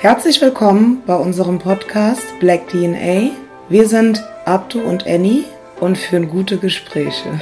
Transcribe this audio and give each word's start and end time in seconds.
Herzlich 0.00 0.40
willkommen 0.40 1.04
bei 1.04 1.14
unserem 1.14 1.58
Podcast 1.58 2.22
Black 2.40 2.68
DNA. 2.68 3.32
Wir 3.68 3.86
sind 3.86 4.24
Abdu 4.46 4.80
und 4.80 5.06
Annie 5.06 5.44
und 5.78 5.98
führen 5.98 6.30
gute 6.30 6.56
Gespräche. 6.56 7.38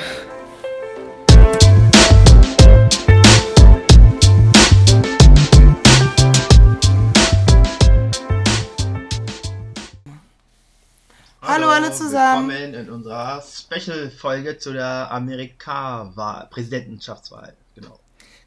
Hallo 11.41 11.69
alle 11.69 11.93
zusammen. 11.93 12.49
Willkommen 12.49 12.75
in 12.75 12.91
unserer 12.91 13.41
Special-Folge 13.41 14.59
zu 14.59 14.73
der 14.73 15.13
Amerika-Präsidentschaftswahl. 15.13 17.55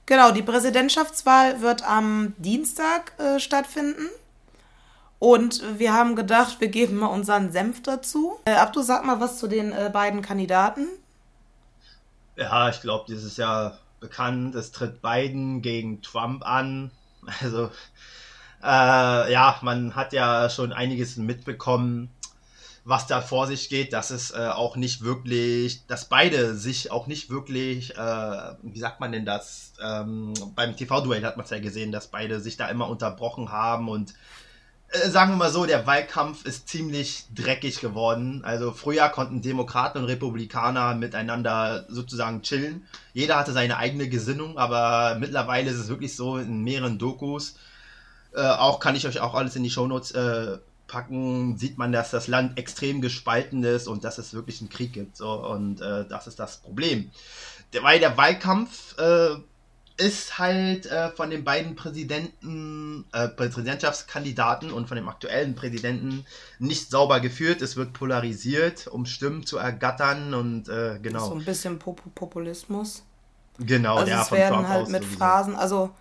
Genau. 0.05 0.31
Die 0.31 0.41
Präsidentschaftswahl 0.41 1.61
wird 1.61 1.83
am 1.83 2.33
Dienstag 2.37 3.13
äh, 3.19 3.39
stattfinden. 3.39 4.09
Und 5.19 5.61
wir 5.77 5.93
haben 5.93 6.15
gedacht, 6.15 6.59
wir 6.59 6.69
geben 6.69 6.97
mal 6.97 7.07
unseren 7.07 7.51
Senf 7.51 7.83
dazu. 7.83 8.39
Äh, 8.45 8.53
Abdu, 8.55 8.81
sag 8.81 9.05
mal 9.05 9.19
was 9.19 9.37
zu 9.37 9.47
den 9.47 9.71
äh, 9.71 9.91
beiden 9.93 10.23
Kandidaten. 10.23 10.87
Ja, 12.35 12.69
ich 12.69 12.81
glaube, 12.81 13.05
dieses 13.07 13.37
Jahr 13.37 13.77
bekannt. 13.99 14.55
Es 14.55 14.71
tritt 14.71 15.01
Biden 15.01 15.61
gegen 15.61 16.01
Trump 16.01 16.45
an. 16.45 16.91
Also, 17.43 17.69
äh, 18.63 19.31
ja, 19.31 19.59
man 19.61 19.95
hat 19.95 20.11
ja 20.11 20.49
schon 20.49 20.73
einiges 20.73 21.17
mitbekommen 21.17 22.09
was 22.83 23.05
da 23.07 23.21
vor 23.21 23.47
sich 23.47 23.69
geht, 23.69 23.93
dass 23.93 24.09
es 24.09 24.31
äh, 24.31 24.47
auch 24.47 24.75
nicht 24.75 25.03
wirklich, 25.03 25.85
dass 25.85 26.05
beide 26.05 26.55
sich 26.55 26.91
auch 26.91 27.07
nicht 27.07 27.29
wirklich, 27.29 27.95
äh, 27.95 28.53
wie 28.63 28.79
sagt 28.79 28.99
man 28.99 29.11
denn 29.11 29.25
das, 29.25 29.73
ähm, 29.83 30.33
beim 30.55 30.75
TV-Duell 30.75 31.23
hat 31.23 31.37
man 31.37 31.43
es 31.43 31.51
ja 31.51 31.59
gesehen, 31.59 31.91
dass 31.91 32.07
beide 32.07 32.39
sich 32.39 32.57
da 32.57 32.67
immer 32.69 32.89
unterbrochen 32.89 33.51
haben 33.51 33.87
und 33.87 34.13
äh, 34.91 35.09
sagen 35.09 35.31
wir 35.31 35.37
mal 35.37 35.51
so, 35.51 35.65
der 35.65 35.85
Wahlkampf 35.85 36.45
ist 36.45 36.67
ziemlich 36.67 37.25
dreckig 37.33 37.79
geworden. 37.79 38.41
Also 38.43 38.71
früher 38.71 39.07
konnten 39.09 39.41
Demokraten 39.41 39.99
und 39.99 40.05
Republikaner 40.05 40.95
miteinander 40.95 41.85
sozusagen 41.87 42.41
chillen. 42.41 42.85
Jeder 43.13 43.37
hatte 43.37 43.53
seine 43.53 43.77
eigene 43.77 44.09
Gesinnung, 44.09 44.57
aber 44.57 45.17
mittlerweile 45.19 45.69
ist 45.69 45.77
es 45.77 45.87
wirklich 45.87 46.15
so 46.15 46.37
in 46.37 46.63
mehreren 46.63 46.97
Dokus. 46.97 47.57
Äh, 48.33 48.41
auch 48.41 48.79
kann 48.79 48.95
ich 48.95 49.07
euch 49.07 49.19
auch 49.19 49.35
alles 49.35 49.55
in 49.55 49.63
die 49.63 49.69
Shownotes 49.69 50.11
äh, 50.11 50.57
packen, 50.91 51.57
sieht 51.57 51.77
man, 51.77 51.93
dass 51.93 52.11
das 52.11 52.27
Land 52.27 52.59
extrem 52.59 52.99
gespalten 52.99 53.63
ist 53.63 53.87
und 53.87 54.03
dass 54.03 54.17
es 54.17 54.33
wirklich 54.33 54.59
einen 54.59 54.69
Krieg 54.69 54.91
gibt. 54.91 55.15
So, 55.15 55.31
und 55.31 55.81
äh, 55.81 56.05
das 56.07 56.27
ist 56.27 56.37
das 56.37 56.57
Problem. 56.57 57.09
Der, 57.71 57.81
weil 57.81 57.99
der 57.99 58.17
Wahlkampf 58.17 58.97
äh, 58.97 59.35
ist 59.95 60.37
halt 60.37 60.87
äh, 60.87 61.09
von 61.11 61.29
den 61.29 61.45
beiden 61.45 61.75
Präsidenten, 61.75 63.05
äh, 63.13 63.29
Präsidentschaftskandidaten 63.29 64.71
und 64.71 64.87
von 64.87 64.97
dem 64.97 65.07
aktuellen 65.07 65.55
Präsidenten 65.55 66.25
nicht 66.59 66.89
sauber 66.89 67.21
geführt. 67.21 67.61
Es 67.61 67.77
wird 67.77 67.93
polarisiert, 67.93 68.87
um 68.87 69.05
Stimmen 69.05 69.45
zu 69.45 69.57
ergattern 69.57 70.33
und 70.33 70.67
äh, 70.67 70.99
genau. 71.01 71.29
So 71.29 71.35
ein 71.35 71.45
bisschen 71.45 71.79
Pop 71.79 72.01
Populismus. 72.15 73.03
Genau, 73.59 73.95
also 73.95 74.11
ja, 74.11 74.23
es 74.23 74.31
werden 74.31 74.67
halt 74.67 74.89
mit. 74.89 75.05
Phrasen, 75.05 75.55
also 75.55 75.91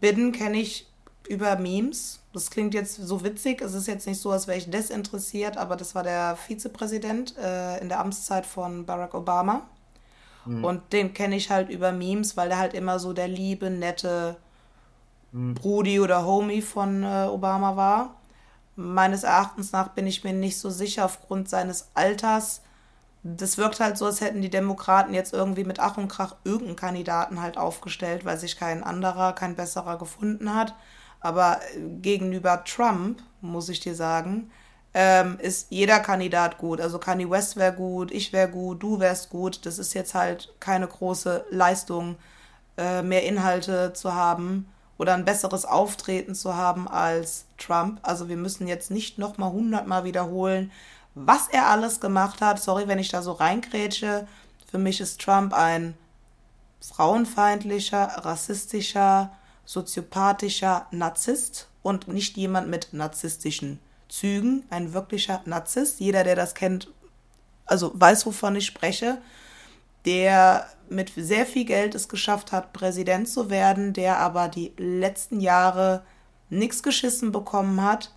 Biden 0.00 0.32
kenne 0.32 0.58
ich 0.58 0.88
über 1.28 1.56
Memes. 1.56 2.21
Das 2.32 2.50
klingt 2.50 2.72
jetzt 2.72 2.96
so 2.96 3.24
witzig. 3.24 3.60
Es 3.60 3.74
ist 3.74 3.86
jetzt 3.86 4.06
nicht 4.06 4.20
so, 4.20 4.30
als 4.30 4.46
wäre 4.46 4.56
ich 4.56 4.70
desinteressiert, 4.70 5.58
aber 5.58 5.76
das 5.76 5.94
war 5.94 6.02
der 6.02 6.36
Vizepräsident 6.36 7.36
äh, 7.36 7.78
in 7.78 7.88
der 7.88 8.00
Amtszeit 8.00 8.46
von 8.46 8.86
Barack 8.86 9.14
Obama. 9.14 9.62
Mhm. 10.46 10.64
Und 10.64 10.92
den 10.92 11.12
kenne 11.12 11.36
ich 11.36 11.50
halt 11.50 11.68
über 11.68 11.92
Memes, 11.92 12.36
weil 12.36 12.48
der 12.48 12.58
halt 12.58 12.74
immer 12.74 12.98
so 12.98 13.12
der 13.12 13.28
liebe, 13.28 13.68
nette 13.70 14.36
mhm. 15.32 15.54
Brudi 15.54 16.00
oder 16.00 16.24
Homie 16.24 16.62
von 16.62 17.02
äh, 17.02 17.26
Obama 17.30 17.76
war. 17.76 18.16
Meines 18.76 19.24
Erachtens 19.24 19.72
nach 19.72 19.88
bin 19.88 20.06
ich 20.06 20.24
mir 20.24 20.32
nicht 20.32 20.58
so 20.58 20.70
sicher 20.70 21.04
aufgrund 21.04 21.50
seines 21.50 21.90
Alters. 21.92 22.62
Das 23.22 23.58
wirkt 23.58 23.78
halt 23.78 23.98
so, 23.98 24.06
als 24.06 24.22
hätten 24.22 24.40
die 24.40 24.50
Demokraten 24.50 25.12
jetzt 25.12 25.34
irgendwie 25.34 25.64
mit 25.64 25.78
Ach 25.78 25.98
und 25.98 26.08
Krach 26.08 26.36
irgendeinen 26.44 26.76
Kandidaten 26.76 27.40
halt 27.42 27.58
aufgestellt, 27.58 28.24
weil 28.24 28.38
sich 28.38 28.56
kein 28.56 28.82
anderer, 28.82 29.34
kein 29.34 29.54
besserer 29.54 29.98
gefunden 29.98 30.54
hat. 30.54 30.74
Aber 31.22 31.60
gegenüber 32.00 32.64
Trump, 32.64 33.22
muss 33.40 33.68
ich 33.68 33.80
dir 33.80 33.94
sagen, 33.94 34.50
ähm, 34.94 35.38
ist 35.40 35.68
jeder 35.70 36.00
Kandidat 36.00 36.58
gut. 36.58 36.80
Also 36.80 36.98
Kanye 36.98 37.30
West 37.30 37.56
wäre 37.56 37.72
gut, 37.72 38.10
ich 38.10 38.32
wäre 38.32 38.48
gut, 38.48 38.82
du 38.82 39.00
wärst 39.00 39.30
gut. 39.30 39.64
Das 39.64 39.78
ist 39.78 39.94
jetzt 39.94 40.14
halt 40.14 40.52
keine 40.60 40.86
große 40.86 41.46
Leistung, 41.50 42.16
äh, 42.76 43.02
mehr 43.02 43.24
Inhalte 43.24 43.92
zu 43.94 44.14
haben 44.14 44.66
oder 44.98 45.14
ein 45.14 45.24
besseres 45.24 45.64
Auftreten 45.64 46.34
zu 46.34 46.56
haben 46.56 46.88
als 46.88 47.46
Trump. 47.58 48.00
Also 48.02 48.28
wir 48.28 48.36
müssen 48.36 48.68
jetzt 48.68 48.90
nicht 48.90 49.18
nochmal 49.18 49.52
hundertmal 49.52 50.04
wiederholen, 50.04 50.70
was 51.14 51.48
er 51.48 51.68
alles 51.68 52.00
gemacht 52.00 52.40
hat. 52.40 52.60
Sorry, 52.60 52.88
wenn 52.88 52.98
ich 52.98 53.08
da 53.08 53.22
so 53.22 53.32
reinkrätsche. 53.32 54.26
Für 54.70 54.78
mich 54.78 55.00
ist 55.00 55.20
Trump 55.20 55.54
ein 55.54 55.94
frauenfeindlicher, 56.80 58.24
rassistischer, 58.24 59.30
soziopathischer 59.72 60.86
Narzisst 60.90 61.68
und 61.82 62.06
nicht 62.06 62.36
jemand 62.36 62.68
mit 62.68 62.92
narzisstischen 62.92 63.80
Zügen, 64.08 64.64
ein 64.68 64.92
wirklicher 64.92 65.40
Narzisst. 65.46 65.98
Jeder, 65.98 66.24
der 66.24 66.36
das 66.36 66.54
kennt, 66.54 66.88
also 67.64 67.90
weiß, 67.94 68.26
wovon 68.26 68.54
ich 68.56 68.66
spreche, 68.66 69.18
der 70.04 70.66
mit 70.90 71.12
sehr 71.16 71.46
viel 71.46 71.64
Geld 71.64 71.94
es 71.94 72.08
geschafft 72.08 72.52
hat, 72.52 72.74
Präsident 72.74 73.28
zu 73.28 73.48
werden, 73.48 73.94
der 73.94 74.18
aber 74.18 74.48
die 74.48 74.74
letzten 74.76 75.40
Jahre 75.40 76.02
nichts 76.50 76.82
geschissen 76.82 77.32
bekommen 77.32 77.82
hat. 77.82 78.12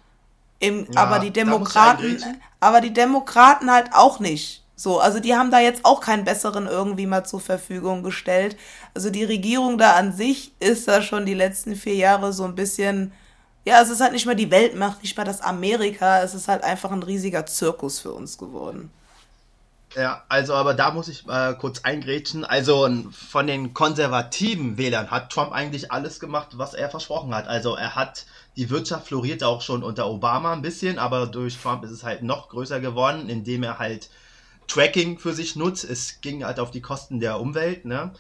Im, 0.60 0.88
ja, 0.92 1.02
aber 1.02 1.20
die 1.20 1.32
Demokraten, 1.32 2.22
aber 2.60 2.82
die 2.82 2.94
Demokraten 2.94 3.72
halt 3.72 3.94
auch 3.94 4.20
nicht. 4.20 4.65
So, 4.76 5.00
also 5.00 5.20
die 5.20 5.36
haben 5.36 5.52
da 5.52 5.60
jetzt 5.60 5.86
auch 5.86 6.02
keinen 6.02 6.26
besseren 6.26 6.68
irgendwie 6.68 7.06
mal 7.06 7.24
zur 7.24 7.40
Verfügung 7.40 8.04
gestellt. 8.04 8.58
Also 8.94 9.10
die 9.10 9.24
Regierung 9.24 9.78
da 9.78 9.94
an 9.94 10.12
sich 10.12 10.52
ist 10.60 10.88
da 10.88 11.02
schon 11.02 11.26
die 11.26 11.34
letzten 11.34 11.76
vier 11.76 11.96
Jahre 11.96 12.34
so 12.34 12.44
ein 12.44 12.56
bisschen, 12.56 13.14
ja, 13.64 13.82
es 13.82 13.90
ist 13.90 14.02
halt 14.02 14.12
nicht 14.12 14.26
mehr 14.26 14.36
die 14.36 14.52
Weltmacht, 14.52 15.02
nicht 15.02 15.16
mehr 15.16 15.26
das 15.26 15.42
Amerika, 15.42 16.22
es 16.22 16.36
ist 16.36 16.50
halt 16.50 16.64
einfach 16.64 16.92
ein 16.92 17.04
riesiger 17.04 17.46
Zirkus 17.46 18.00
für 18.00 18.12
uns 18.12 18.38
geworden. 18.38 18.92
Ja, 19.96 20.24
also 20.28 20.54
aber 20.56 20.74
da 20.74 20.92
muss 20.92 21.08
ich 21.08 21.26
äh, 21.30 21.54
kurz 21.54 21.80
eingrätschen. 21.84 22.44
Also 22.44 22.90
von 23.12 23.48
den 23.48 23.74
konservativen 23.74 24.78
Wählern 24.78 25.10
hat 25.10 25.32
Trump 25.32 25.54
eigentlich 25.54 25.90
alles 25.92 26.20
gemacht, 26.20 26.58
was 26.58 26.74
er 26.74 26.90
versprochen 26.90 27.34
hat. 27.34 27.48
Also 27.48 27.76
er 27.76 27.96
hat 27.96 28.26
die 28.58 28.70
Wirtschaft 28.70 29.08
floriert 29.08 29.42
auch 29.44 29.62
schon 29.62 29.84
unter 29.84 30.10
Obama 30.10 30.52
ein 30.52 30.62
bisschen, 30.62 31.00
aber 31.00 31.28
durch 31.28 31.58
Trump 31.58 31.86
ist 31.86 31.92
es 31.92 32.04
halt 32.04 32.24
noch 32.24 32.50
größer 32.50 32.82
geworden, 32.82 33.30
indem 33.30 33.64
er 33.64 33.80
halt 33.80 34.10
Tracking 34.68 35.20
für 35.20 35.34
sich 35.34 35.56
nutzt. 35.56 35.84
Es 35.84 36.22
ging 36.22 36.44
halt 36.44 36.60
auf 36.60 36.72
die 36.72 36.82
Kosten 36.82 37.20
der 37.20 37.40
Umwelt. 37.40 37.86
Ne? 37.86 38.12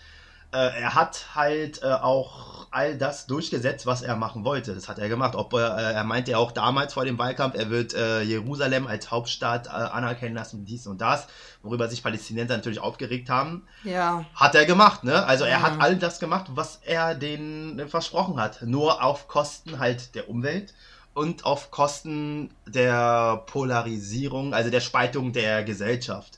Äh, 0.55 0.81
er 0.81 0.95
hat 0.95 1.35
halt 1.35 1.83
äh, 1.83 1.87
auch 1.87 2.67
all 2.71 2.97
das 2.97 3.27
durchgesetzt, 3.27 3.85
was 3.85 4.01
er 4.01 4.15
machen 4.15 4.45
wollte. 4.45 4.73
Das 4.73 4.87
hat 4.87 4.99
er 4.99 5.09
gemacht. 5.09 5.35
Ob 5.35 5.53
er, 5.53 5.77
äh, 5.77 5.93
er 5.93 6.03
meinte 6.05 6.31
ja 6.31 6.37
auch 6.37 6.53
damals 6.53 6.93
vor 6.93 7.03
dem 7.03 7.17
Wahlkampf, 7.17 7.55
er 7.55 7.69
wird 7.69 7.93
Jerusalem 7.93 8.87
als 8.87 9.11
Hauptstadt 9.11 9.67
anerkennen 9.67 10.35
lassen, 10.35 10.65
dies 10.65 10.87
und 10.87 10.99
das, 10.99 11.27
worüber 11.61 11.87
sich 11.87 12.03
Palästinenser 12.03 12.55
natürlich 12.55 12.79
aufgeregt 12.79 13.29
haben. 13.29 13.67
Ja. 13.83 14.25
Hat 14.33 14.55
er 14.55 14.65
gemacht, 14.65 15.03
ne? 15.03 15.25
Also 15.25 15.45
er 15.45 15.59
mhm. 15.59 15.63
hat 15.63 15.73
all 15.79 15.95
das 15.97 16.19
gemacht, 16.19 16.47
was 16.49 16.79
er 16.83 17.15
denen 17.15 17.87
versprochen 17.89 18.39
hat. 18.39 18.61
Nur 18.61 19.03
auf 19.03 19.27
Kosten 19.27 19.79
halt 19.79 20.15
der 20.15 20.29
Umwelt 20.29 20.73
und 21.15 21.45
auf 21.45 21.71
Kosten 21.71 22.51
der 22.67 23.43
Polarisierung, 23.47 24.53
also 24.53 24.69
der 24.69 24.81
Spaltung 24.81 25.33
der 25.33 25.63
Gesellschaft. 25.63 26.37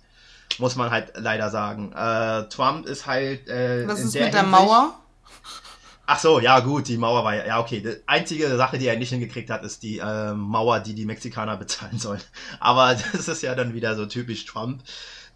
Muss 0.59 0.75
man 0.75 0.91
halt 0.91 1.13
leider 1.15 1.49
sagen. 1.49 1.91
Äh, 1.91 2.47
Trump 2.49 2.85
ist 2.85 3.05
halt. 3.05 3.47
Äh, 3.49 3.87
Was 3.87 3.99
ist 3.99 4.13
mit 4.13 4.33
der 4.33 4.43
Mauer? 4.43 4.95
Ach 6.09 6.17
so, 6.17 6.39
ja 6.39 6.61
gut, 6.61 6.87
die 6.87 6.97
Mauer 6.97 7.25
war 7.25 7.35
ja, 7.35 7.45
ja 7.45 7.59
okay. 7.59 7.81
Die 7.81 7.97
einzige 8.07 8.55
Sache, 8.55 8.77
die 8.77 8.87
er 8.87 8.97
nicht 8.97 9.09
hingekriegt 9.09 9.49
hat, 9.49 9.65
ist 9.65 9.83
die 9.83 9.99
äh, 9.99 10.33
Mauer, 10.33 10.79
die 10.79 10.95
die 10.95 11.05
Mexikaner 11.05 11.57
bezahlen 11.57 11.99
sollen. 11.99 12.21
Aber 12.61 12.95
das 13.13 13.27
ist 13.27 13.43
ja 13.43 13.53
dann 13.55 13.73
wieder 13.73 13.95
so 13.97 14.05
typisch 14.05 14.45
Trump. 14.45 14.83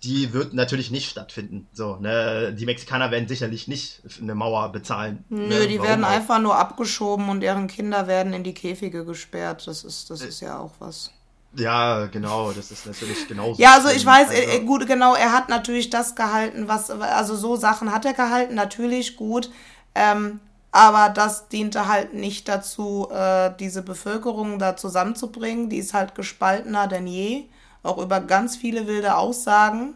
Die 0.02 0.34
wird 0.34 0.54
natürlich 0.54 0.90
nicht 0.90 1.10
stattfinden. 1.10 1.68
So, 1.74 1.98
ne, 1.98 2.56
die 2.58 2.66
Mexikaner 2.66 3.12
werden 3.12 3.28
sicherlich 3.28 3.68
nicht 3.68 4.02
eine 4.20 4.34
Mauer 4.34 4.72
bezahlen. 4.72 5.26
Nö, 5.30 5.48
ne? 5.48 5.68
die 5.68 5.78
Warum 5.78 5.90
werden 5.90 6.06
auch? 6.06 6.10
einfach 6.10 6.40
nur 6.40 6.58
abgeschoben 6.58 7.30
und 7.30 7.42
deren 7.42 7.68
Kinder 7.68 8.08
werden 8.08 8.34
in 8.34 8.44
die 8.44 8.54
Käfige 8.54 9.06
gesperrt. 9.06 9.68
Das 9.68 9.84
ist, 9.84 10.10
das 10.10 10.22
ist 10.22 10.40
ja 10.40 10.58
auch 10.58 10.72
was. 10.80 11.12
Ja, 11.54 12.06
genau, 12.06 12.54
das 12.54 12.72
ist 12.72 12.86
natürlich 12.86 13.28
genauso. 13.28 13.62
Ja, 13.62 13.76
also 13.76 13.90
ich 13.90 14.06
weiß, 14.06 14.30
also. 14.30 14.42
Äh, 14.42 14.62
gut, 14.62 14.88
genau, 14.88 15.16
er 15.16 15.34
hat 15.34 15.50
natürlich 15.50 15.90
das 15.90 16.16
gehalten, 16.16 16.70
was, 16.70 16.90
also 16.90 17.36
so 17.36 17.58
Sachen 17.58 17.92
hat 17.92 18.06
er 18.06 18.14
gehalten, 18.14 18.56
natürlich 18.56 19.18
gut. 19.18 19.52
Ähm, 19.94 20.40
aber 20.72 21.10
das 21.10 21.50
diente 21.50 21.88
halt 21.88 22.14
nicht 22.14 22.48
dazu, 22.48 23.10
äh, 23.12 23.52
diese 23.60 23.82
Bevölkerung 23.82 24.58
da 24.58 24.78
zusammenzubringen. 24.78 25.70
Die 25.70 25.78
ist 25.78 25.94
halt 25.94 26.16
gespaltener 26.16 26.88
denn 26.88 27.08
je. 27.08 27.46
Auch 27.84 27.98
über 27.98 28.22
ganz 28.22 28.56
viele 28.56 28.88
wilde 28.88 29.16
Aussagen 29.18 29.96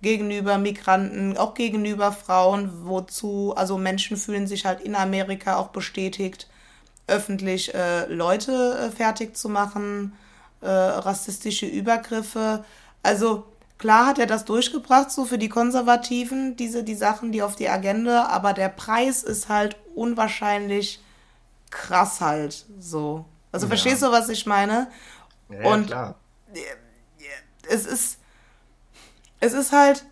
gegenüber 0.00 0.58
Migranten, 0.58 1.36
auch 1.36 1.54
gegenüber 1.54 2.12
Frauen, 2.12 2.70
wozu, 2.86 3.54
also 3.56 3.78
Menschen 3.78 4.16
fühlen 4.16 4.46
sich 4.46 4.66
halt 4.66 4.80
in 4.80 4.94
Amerika 4.94 5.56
auch 5.56 5.68
bestätigt 5.68 6.48
öffentlich 7.06 7.74
äh, 7.74 8.06
Leute 8.06 8.78
äh, 8.78 8.90
fertig 8.90 9.36
zu 9.36 9.48
machen, 9.48 10.12
äh, 10.60 10.68
rassistische 10.68 11.66
Übergriffe. 11.66 12.64
Also 13.02 13.44
klar 13.78 14.06
hat 14.06 14.18
er 14.18 14.26
das 14.26 14.44
durchgebracht, 14.44 15.10
so 15.10 15.24
für 15.24 15.38
die 15.38 15.48
Konservativen, 15.48 16.56
diese, 16.56 16.84
die 16.84 16.94
Sachen, 16.94 17.32
die 17.32 17.42
auf 17.42 17.56
die 17.56 17.68
Agenda, 17.68 18.26
aber 18.26 18.52
der 18.52 18.68
Preis 18.68 19.22
ist 19.22 19.48
halt 19.48 19.76
unwahrscheinlich 19.94 21.00
krass 21.70 22.20
halt 22.20 22.66
so. 22.78 23.24
Also 23.52 23.66
ja. 23.66 23.68
verstehst 23.68 24.02
du, 24.02 24.10
was 24.10 24.28
ich 24.28 24.46
meine? 24.46 24.90
Ja, 25.48 25.72
Und 25.72 25.88
klar. 25.88 26.14
es 27.68 27.86
ist, 27.86 28.18
es 29.40 29.52
ist 29.52 29.72
halt, 29.72 30.04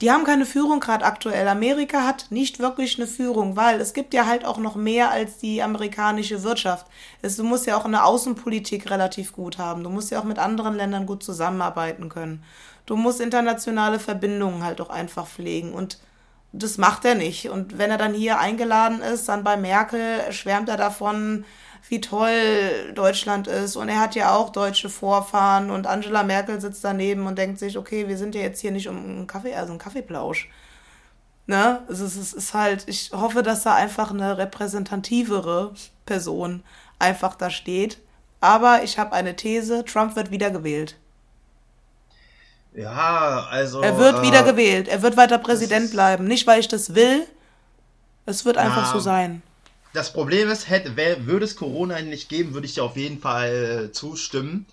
die 0.00 0.10
haben 0.10 0.24
keine 0.24 0.46
Führung 0.46 0.80
gerade 0.80 1.04
aktuell. 1.04 1.46
Amerika 1.46 2.06
hat 2.06 2.26
nicht 2.30 2.58
wirklich 2.58 2.98
eine 2.98 3.06
Führung, 3.06 3.56
weil 3.56 3.80
es 3.80 3.92
gibt 3.92 4.14
ja 4.14 4.26
halt 4.26 4.46
auch 4.46 4.56
noch 4.56 4.74
mehr 4.74 5.10
als 5.10 5.38
die 5.38 5.62
amerikanische 5.62 6.42
Wirtschaft. 6.42 6.86
Es, 7.20 7.36
du 7.36 7.44
musst 7.44 7.66
ja 7.66 7.76
auch 7.76 7.84
eine 7.84 8.04
Außenpolitik 8.04 8.90
relativ 8.90 9.32
gut 9.32 9.58
haben. 9.58 9.84
Du 9.84 9.90
musst 9.90 10.10
ja 10.10 10.18
auch 10.18 10.24
mit 10.24 10.38
anderen 10.38 10.74
Ländern 10.74 11.04
gut 11.04 11.22
zusammenarbeiten 11.22 12.08
können. 12.08 12.42
Du 12.86 12.96
musst 12.96 13.20
internationale 13.20 13.98
Verbindungen 13.98 14.64
halt 14.64 14.80
auch 14.80 14.90
einfach 14.90 15.26
pflegen 15.26 15.72
und 15.72 15.98
das 16.52 16.78
macht 16.78 17.04
er 17.04 17.14
nicht. 17.14 17.50
Und 17.50 17.78
wenn 17.78 17.90
er 17.90 17.98
dann 17.98 18.14
hier 18.14 18.38
eingeladen 18.38 19.02
ist, 19.02 19.28
dann 19.28 19.44
bei 19.44 19.56
Merkel 19.56 20.32
schwärmt 20.32 20.68
er 20.68 20.76
davon, 20.76 21.44
wie 21.88 22.00
toll 22.00 22.92
Deutschland 22.94 23.46
ist. 23.46 23.76
Und 23.76 23.88
er 23.88 24.00
hat 24.00 24.14
ja 24.14 24.34
auch 24.34 24.50
deutsche 24.50 24.88
Vorfahren 24.88 25.70
und 25.70 25.86
Angela 25.86 26.22
Merkel 26.22 26.60
sitzt 26.60 26.84
daneben 26.84 27.26
und 27.26 27.38
denkt 27.38 27.58
sich, 27.58 27.78
okay, 27.78 28.08
wir 28.08 28.16
sind 28.16 28.34
ja 28.34 28.42
jetzt 28.42 28.60
hier 28.60 28.70
nicht 28.70 28.88
um 28.88 28.96
einen 28.96 29.26
Kaffee, 29.26 29.54
also 29.54 29.72
einen 29.72 29.78
Kaffeeplausch. 29.78 30.48
Ne? 31.46 31.82
Also 31.88 32.04
es 32.04 32.16
ist, 32.16 32.32
ist 32.32 32.54
halt, 32.54 32.84
ich 32.86 33.10
hoffe, 33.12 33.42
dass 33.42 33.64
da 33.64 33.74
einfach 33.74 34.10
eine 34.10 34.38
repräsentativere 34.38 35.72
Person 36.06 36.62
einfach 36.98 37.34
da 37.34 37.50
steht. 37.50 37.98
Aber 38.40 38.82
ich 38.84 38.98
habe 38.98 39.12
eine 39.12 39.36
These, 39.36 39.84
Trump 39.84 40.16
wird 40.16 40.30
wiedergewählt. 40.30 40.96
Ja, 42.72 43.48
also. 43.50 43.80
Er 43.80 43.98
wird 43.98 44.18
äh, 44.18 44.22
wieder 44.22 44.44
gewählt. 44.44 44.86
Er 44.86 45.02
wird 45.02 45.16
weiter 45.16 45.38
Präsident 45.38 45.90
bleiben. 45.90 46.24
Nicht, 46.24 46.46
weil 46.46 46.60
ich 46.60 46.68
das 46.68 46.94
will. 46.94 47.26
Es 48.26 48.44
wird 48.44 48.56
einfach 48.56 48.86
ja, 48.86 48.92
so 48.92 49.00
sein 49.00 49.42
das 49.92 50.12
Problem 50.12 50.48
ist, 50.50 50.68
hätte, 50.68 50.96
würde 50.96 51.44
es 51.44 51.56
Corona 51.56 52.00
nicht 52.00 52.28
geben, 52.28 52.54
würde 52.54 52.66
ich 52.66 52.74
dir 52.74 52.84
auf 52.84 52.96
jeden 52.96 53.18
Fall 53.18 53.90
zustimmen. 53.92 54.66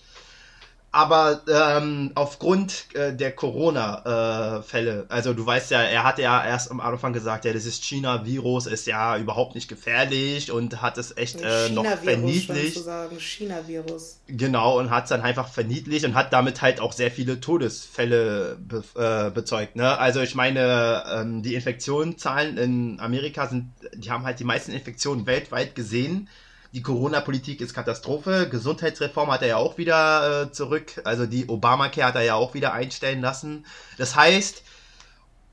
Aber 0.92 1.42
ähm, 1.48 2.12
aufgrund 2.16 2.96
äh, 2.96 3.14
der 3.14 3.34
Corona-Fälle, 3.34 5.06
äh, 5.10 5.14
also 5.14 5.34
du 5.34 5.46
weißt 5.46 5.72
ja, 5.72 5.82
er 5.82 6.04
hat 6.06 6.18
ja 6.18 6.44
erst 6.44 6.72
am 6.72 6.80
Anfang 6.80 7.12
gesagt, 7.12 7.44
ja, 7.44 7.52
das 7.52 7.66
ist 7.66 7.84
China-Virus, 7.84 8.68
ist 8.68 8.88
ja 8.88 9.18
überhaupt 9.18 9.54
nicht 9.54 9.68
gefährlich 9.68 10.50
und 10.52 10.82
hat 10.82 10.98
es 10.98 11.16
echt 11.16 11.42
äh, 11.42 11.70
noch 11.70 11.86
verniedlicht. 11.86 12.80
China-Virus. 13.20 14.22
Genau, 14.28 14.80
und 14.80 14.90
hat 14.90 15.04
es 15.04 15.10
dann 15.10 15.22
einfach 15.22 15.50
verniedlicht 15.50 16.06
und 16.06 16.16
hat 16.16 16.32
damit 16.32 16.62
halt 16.62 16.80
auch 16.80 16.94
sehr 16.94 17.12
viele 17.12 17.42
Todesfälle 17.42 18.58
be 18.58 18.84
äh, 18.96 19.30
bezeugt. 19.30 19.76
Ne? 19.76 19.98
Also 19.98 20.22
ich 20.22 20.36
meine, 20.36 21.04
ähm, 21.12 21.44
die 21.44 21.56
Infektionszahlen 21.56 22.58
in 22.58 23.00
Amerika 23.02 23.48
sind, 23.48 23.72
die 23.94 24.10
haben 24.10 24.24
halt 24.24 24.40
die 24.40 24.46
meisten 24.46 24.72
Infektionen 24.72 25.26
weltweit 25.26 25.76
gesehen 25.76 26.30
die 26.74 26.82
Corona-Politik 26.82 27.62
ist 27.62 27.74
Katastrophe. 27.74 28.48
Gesundheitsreform 28.50 29.32
hat 29.32 29.42
er 29.42 29.48
ja 29.48 29.58
auch 29.58 29.78
wieder 29.78 30.44
äh, 30.44 30.52
zurück. 30.52 31.02
Also 31.04 31.26
die 31.26 31.48
Obamacare 31.48 32.08
hat 32.08 32.16
er 32.16 32.24
ja 32.24 32.36
auch 32.36 32.54
wieder 32.54 32.74
einstellen 32.74 33.22
lassen. 33.22 33.66
Das 33.98 34.16
heißt, 34.16 34.64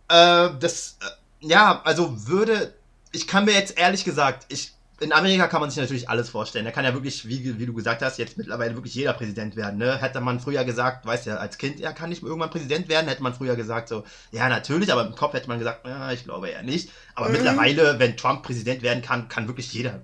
äh, 0.09 0.51
das, 0.59 0.99
äh, 1.01 1.47
ja, 1.47 1.83
also 1.85 2.27
würde, 2.29 2.75
ich 3.13 3.27
kann 3.27 3.45
mir 3.45 3.53
jetzt 3.53 3.79
ehrlich 3.79 4.05
gesagt, 4.05 4.47
ich, 4.49 4.73
in 5.01 5.13
Amerika 5.13 5.49
kann 5.49 5.61
man 5.61 5.71
sich 5.71 5.81
natürlich 5.81 6.09
alles 6.09 6.31
vorstellen. 6.31 6.65
Da 6.65 6.71
kann 6.71 6.85
ja 6.85 6.95
wirklich, 6.95 7.29
wie, 7.29 7.59
wie 7.59 7.67
du 7.67 7.75
gesagt 7.75 8.03
hast, 8.03 8.19
jetzt 8.19 8.39
mittlerweile 8.39 8.75
wirklich 8.75 8.95
jeder 8.95 9.13
Präsident 9.13 9.57
werden. 9.57 9.79
Ne? 9.79 10.01
Hätte 10.01 10.21
man 10.21 10.41
früher 10.41 10.65
gesagt, 10.65 11.05
weißt 11.05 11.27
ja, 11.27 11.37
als 11.37 11.59
Kind, 11.59 11.81
ja, 11.81 11.93
kann 11.93 12.13
ich 12.13 12.23
irgendwann 12.23 12.51
Präsident 12.51 12.89
werden, 12.89 13.09
hätte 13.09 13.23
man 13.23 13.35
früher 13.35 13.57
gesagt, 13.57 13.89
so, 13.89 14.05
ja, 14.31 14.49
natürlich, 14.49 14.93
aber 14.93 15.07
im 15.07 15.15
Kopf 15.15 15.35
hätte 15.35 15.49
man 15.49 15.59
gesagt, 15.59 15.87
ja, 15.87 16.13
ich 16.13 16.25
glaube 16.25 16.49
eher 16.49 16.63
nicht. 16.63 16.91
Aber 17.15 17.29
mhm. 17.29 17.33
mittlerweile, 17.35 17.99
wenn 17.99 18.17
Trump 18.17 18.43
Präsident 18.43 18.83
werden 18.83 19.03
kann, 19.03 19.29
kann 19.29 19.49
wirklich 19.49 19.73
jeder 19.73 20.01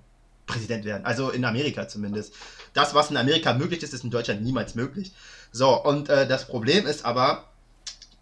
Präsident 0.51 0.85
werden. 0.85 1.05
Also 1.05 1.31
in 1.31 1.45
Amerika 1.45 1.89
zumindest. 1.89 2.35
Das, 2.75 2.95
was 2.95 3.11
in 3.11 3.17
Amerika 3.17 3.53
möglich 3.55 3.83
ist, 3.83 3.95
ist 3.95 4.05
in 4.05 4.11
Deutschland 4.11 4.43
niemals 4.43 4.75
möglich. 4.75 5.13
So, 5.53 5.83
und 5.83 6.09
äh, 6.09 6.29
das 6.29 6.47
Problem 6.47 6.87
ist 6.87 7.05
aber, 7.05 7.51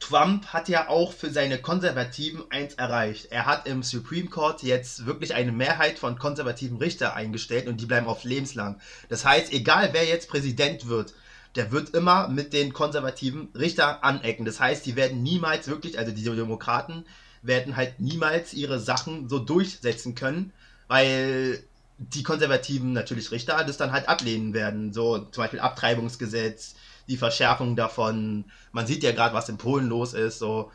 Trump 0.01 0.47
hat 0.47 0.69
ja 0.69 0.89
auch 0.89 1.13
für 1.13 1.31
seine 1.31 1.59
Konservativen 1.59 2.43
eins 2.51 2.75
erreicht. 2.75 3.29
Er 3.31 3.47
hat 3.47 3.67
im 3.67 3.83
Supreme 3.83 4.29
Court 4.29 4.63
jetzt 4.63 5.07
wirklich 5.07 5.35
eine 5.35 5.53
Mehrheit 5.53 5.99
von 5.99 6.19
konservativen 6.19 6.79
Richter 6.79 7.15
eingestellt 7.15 7.67
und 7.67 7.81
die 7.81 7.87
bleiben 7.87 8.07
auf 8.07 8.25
lebenslang. 8.25 8.81
Das 9.09 9.25
heißt, 9.25 9.53
egal 9.53 9.91
wer 9.93 10.07
jetzt 10.07 10.31
Präsident 10.31 10.89
wird, 10.89 11.15
der 11.57 11.73
wird 11.73 11.91
immer 11.91 12.29
mit 12.29 12.53
den 12.53 12.73
konservativen 12.73 13.49
Richter 13.55 14.05
anecken. 14.05 14.45
Das 14.45 14.61
heißt, 14.61 14.87
die 14.87 14.97
werden 14.97 15.23
niemals 15.23 15.67
wirklich, 15.69 15.99
also 15.99 16.13
die 16.13 16.23
Demokraten 16.23 17.05
werden 17.43 17.77
halt 17.77 18.01
niemals 18.01 18.55
ihre 18.55 18.81
Sachen 18.81 19.29
so 19.29 19.39
durchsetzen 19.39 20.15
können, 20.15 20.53
weil 20.87 21.63
die 21.99 22.23
konservativen 22.23 22.93
natürlich 22.93 23.31
Richter 23.33 23.63
das 23.65 23.77
dann 23.77 23.93
halt 23.93 24.09
ablehnen 24.09 24.55
werden. 24.55 24.93
So 24.93 25.19
zum 25.19 25.43
Beispiel 25.43 25.61
Abtreibungsgesetz, 25.61 26.77
die 27.09 27.17
Verschärfung 27.17 27.77
davon. 27.77 28.45
Man 28.73 28.87
sieht 28.87 29.03
ja 29.03 29.13
gerade, 29.13 29.35
was 29.35 29.49
in 29.49 29.59
Polen 29.59 29.89
los 29.89 30.15
ist. 30.15 30.39
So. 30.39 30.71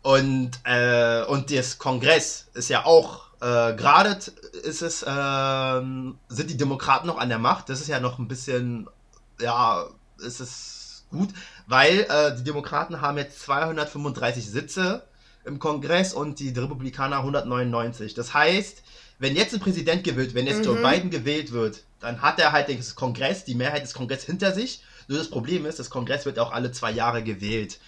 Und, 0.00 0.52
äh, 0.64 1.22
und 1.24 1.50
das 1.54 1.78
Kongress 1.78 2.48
ist 2.54 2.70
ja 2.70 2.84
auch, 2.86 3.26
äh, 3.40 3.74
gerade 3.74 4.18
ist 4.62 4.82
es, 4.82 5.02
äh, 5.02 5.80
sind 6.28 6.50
die 6.50 6.56
Demokraten 6.56 7.06
noch 7.06 7.18
an 7.18 7.28
der 7.28 7.38
Macht. 7.38 7.68
Das 7.68 7.80
ist 7.80 7.88
ja 7.88 8.00
noch 8.00 8.18
ein 8.18 8.28
bisschen, 8.28 8.88
ja, 9.40 9.84
ist 10.18 10.40
es 10.40 11.04
gut, 11.10 11.28
weil 11.66 12.06
äh, 12.08 12.34
die 12.36 12.44
Demokraten 12.44 13.00
haben 13.00 13.18
jetzt 13.18 13.40
235 13.40 14.48
Sitze 14.48 15.04
im 15.44 15.58
Kongress 15.58 16.14
und 16.14 16.38
die 16.38 16.50
Republikaner 16.50 17.18
199. 17.18 18.14
Das 18.14 18.32
heißt, 18.32 18.82
wenn 19.22 19.36
jetzt 19.36 19.54
ein 19.54 19.60
Präsident 19.60 20.02
gewählt, 20.02 20.34
wenn 20.34 20.48
jetzt 20.48 20.58
mhm. 20.58 20.64
Joe 20.64 20.82
Biden 20.82 21.10
gewählt 21.10 21.52
wird, 21.52 21.84
dann 22.00 22.22
hat 22.22 22.40
er 22.40 22.50
halt 22.50 22.68
das 22.68 22.96
Kongress, 22.96 23.44
die 23.44 23.54
Mehrheit 23.54 23.84
des 23.84 23.94
Kongresses 23.94 24.26
hinter 24.26 24.50
sich. 24.50 24.82
Nur 25.06 25.16
das 25.16 25.30
Problem 25.30 25.64
ist, 25.64 25.78
das 25.78 25.90
Kongress 25.90 26.26
wird 26.26 26.40
auch 26.40 26.50
alle 26.50 26.72
zwei 26.72 26.90
Jahre 26.90 27.22
gewählt. 27.22 27.78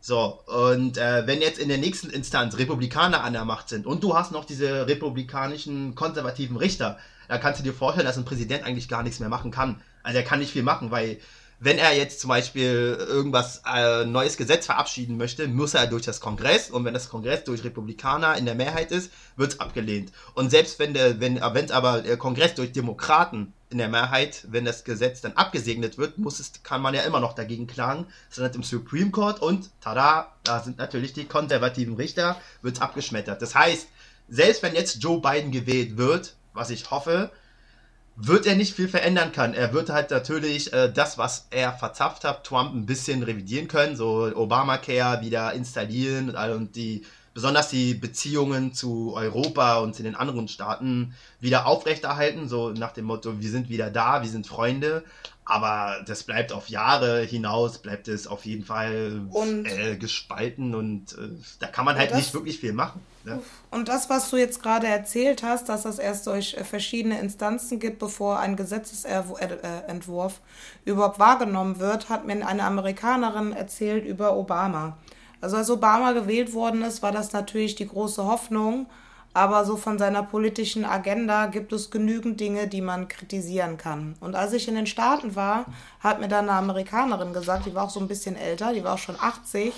So, 0.00 0.40
und 0.46 0.98
äh, 0.98 1.26
wenn 1.26 1.40
jetzt 1.40 1.58
in 1.58 1.70
der 1.70 1.78
nächsten 1.78 2.10
Instanz 2.10 2.58
Republikaner 2.58 3.24
an 3.24 3.32
der 3.32 3.46
Macht 3.46 3.70
sind 3.70 3.86
und 3.86 4.04
du 4.04 4.14
hast 4.14 4.32
noch 4.32 4.44
diese 4.44 4.86
republikanischen 4.86 5.94
konservativen 5.94 6.58
Richter, 6.58 6.98
da 7.26 7.38
kannst 7.38 7.60
du 7.60 7.64
dir 7.64 7.72
vorstellen, 7.72 8.06
dass 8.06 8.18
ein 8.18 8.26
Präsident 8.26 8.64
eigentlich 8.64 8.88
gar 8.88 9.02
nichts 9.02 9.18
mehr 9.18 9.30
machen 9.30 9.50
kann. 9.50 9.80
Also 10.02 10.18
er 10.18 10.24
kann 10.24 10.40
nicht 10.40 10.52
viel 10.52 10.62
machen, 10.62 10.90
weil 10.90 11.18
wenn 11.64 11.78
er 11.78 11.96
jetzt 11.96 12.18
zum 12.18 12.28
Beispiel 12.28 12.98
irgendwas 12.98 13.62
äh, 13.72 14.04
neues 14.04 14.36
Gesetz 14.36 14.66
verabschieden 14.66 15.16
möchte, 15.16 15.46
muss 15.46 15.74
er 15.74 15.86
durch 15.86 16.02
das 16.02 16.20
Kongress 16.20 16.70
und 16.70 16.84
wenn 16.84 16.92
das 16.92 17.08
Kongress 17.08 17.44
durch 17.44 17.62
Republikaner 17.62 18.36
in 18.36 18.46
der 18.46 18.56
Mehrheit 18.56 18.90
ist, 18.90 19.12
wird 19.36 19.52
es 19.52 19.60
abgelehnt. 19.60 20.10
Und 20.34 20.50
selbst 20.50 20.80
wenn 20.80 20.92
der, 20.92 21.20
wenn 21.20 21.40
wenn 21.40 21.70
aber 21.70 22.02
der 22.02 22.16
Kongress 22.16 22.56
durch 22.56 22.72
Demokraten 22.72 23.52
in 23.70 23.78
der 23.78 23.88
Mehrheit, 23.88 24.44
wenn 24.50 24.64
das 24.64 24.82
Gesetz 24.82 25.20
dann 25.20 25.34
abgesegnet 25.34 25.98
wird, 25.98 26.18
muss 26.18 26.40
es, 26.40 26.64
kann 26.64 26.82
man 26.82 26.94
ja 26.94 27.02
immer 27.02 27.20
noch 27.20 27.32
dagegen 27.32 27.68
klagen. 27.68 28.06
Es 28.28 28.38
landet 28.38 28.56
im 28.56 28.64
Supreme 28.64 29.12
Court 29.12 29.40
und 29.40 29.70
tada, 29.80 30.32
da 30.42 30.60
sind 30.64 30.78
natürlich 30.78 31.12
die 31.12 31.26
konservativen 31.26 31.94
Richter, 31.94 32.40
wird 32.62 32.74
es 32.74 32.82
abgeschmettert. 32.82 33.40
Das 33.40 33.54
heißt, 33.54 33.86
selbst 34.28 34.64
wenn 34.64 34.74
jetzt 34.74 35.00
Joe 35.00 35.20
Biden 35.20 35.52
gewählt 35.52 35.96
wird, 35.96 36.34
was 36.54 36.70
ich 36.70 36.90
hoffe, 36.90 37.30
wird 38.16 38.46
er 38.46 38.56
nicht 38.56 38.74
viel 38.74 38.88
verändern 38.88 39.32
kann. 39.32 39.54
Er 39.54 39.72
wird 39.72 39.90
halt 39.90 40.10
natürlich 40.10 40.72
äh, 40.72 40.92
das, 40.92 41.18
was 41.18 41.46
er 41.50 41.72
verzapft 41.72 42.24
hat, 42.24 42.44
Trump 42.44 42.74
ein 42.74 42.86
bisschen 42.86 43.22
revidieren 43.22 43.68
können, 43.68 43.96
so 43.96 44.30
Obamacare 44.34 45.22
wieder 45.22 45.52
installieren 45.54 46.30
und, 46.30 46.36
und 46.36 46.76
die 46.76 47.04
besonders 47.34 47.68
die 47.68 47.94
Beziehungen 47.94 48.74
zu 48.74 49.14
Europa 49.14 49.78
und 49.78 49.94
zu 49.94 50.02
den 50.02 50.14
anderen 50.14 50.48
Staaten 50.48 51.14
wieder 51.40 51.66
aufrechterhalten, 51.66 52.48
so 52.48 52.70
nach 52.70 52.92
dem 52.92 53.06
Motto, 53.06 53.40
wir 53.40 53.50
sind 53.50 53.68
wieder 53.68 53.90
da, 53.90 54.22
wir 54.22 54.28
sind 54.28 54.46
Freunde. 54.46 55.04
Aber 55.44 56.04
das 56.06 56.22
bleibt 56.22 56.52
auf 56.52 56.68
Jahre 56.68 57.22
hinaus, 57.22 57.78
bleibt 57.78 58.06
es 58.06 58.28
auf 58.28 58.46
jeden 58.46 58.64
Fall 58.64 59.22
und, 59.30 59.66
äh, 59.66 59.96
gespalten 59.96 60.72
und 60.72 61.14
äh, 61.14 61.30
da 61.58 61.66
kann 61.66 61.84
man 61.84 61.96
halt 61.96 62.12
das, 62.12 62.18
nicht 62.18 62.34
wirklich 62.34 62.60
viel 62.60 62.72
machen. 62.72 63.00
Ne? 63.24 63.42
Und 63.72 63.88
das, 63.88 64.08
was 64.08 64.30
du 64.30 64.36
jetzt 64.36 64.62
gerade 64.62 64.86
erzählt 64.86 65.42
hast, 65.42 65.68
dass 65.68 65.84
es 65.84 65.98
erst 65.98 66.28
durch 66.28 66.54
äh, 66.54 66.62
verschiedene 66.62 67.18
Instanzen 67.18 67.80
gibt, 67.80 67.98
bevor 67.98 68.38
ein 68.38 68.54
Gesetzesentwurf 68.54 70.40
überhaupt 70.84 71.18
wahrgenommen 71.18 71.80
wird, 71.80 72.08
hat 72.08 72.24
mir 72.24 72.46
eine 72.46 72.62
Amerikanerin 72.62 73.52
erzählt 73.52 74.04
über 74.04 74.36
Obama. 74.36 74.96
Also 75.42 75.56
als 75.56 75.70
Obama 75.70 76.12
gewählt 76.12 76.54
worden 76.54 76.82
ist, 76.82 77.02
war 77.02 77.10
das 77.10 77.32
natürlich 77.32 77.74
die 77.74 77.88
große 77.88 78.24
Hoffnung, 78.24 78.86
aber 79.34 79.64
so 79.64 79.76
von 79.76 79.98
seiner 79.98 80.22
politischen 80.22 80.84
Agenda 80.84 81.46
gibt 81.46 81.72
es 81.72 81.90
genügend 81.90 82.38
Dinge, 82.38 82.68
die 82.68 82.80
man 82.80 83.08
kritisieren 83.08 83.76
kann. 83.76 84.14
Und 84.20 84.36
als 84.36 84.52
ich 84.52 84.68
in 84.68 84.76
den 84.76 84.86
Staaten 84.86 85.34
war, 85.34 85.66
hat 85.98 86.20
mir 86.20 86.28
dann 86.28 86.48
eine 86.48 86.58
Amerikanerin 86.58 87.32
gesagt, 87.32 87.66
die 87.66 87.74
war 87.74 87.84
auch 87.84 87.90
so 87.90 87.98
ein 87.98 88.06
bisschen 88.06 88.36
älter, 88.36 88.72
die 88.72 88.84
war 88.84 88.94
auch 88.94 88.98
schon 88.98 89.18
80. 89.18 89.72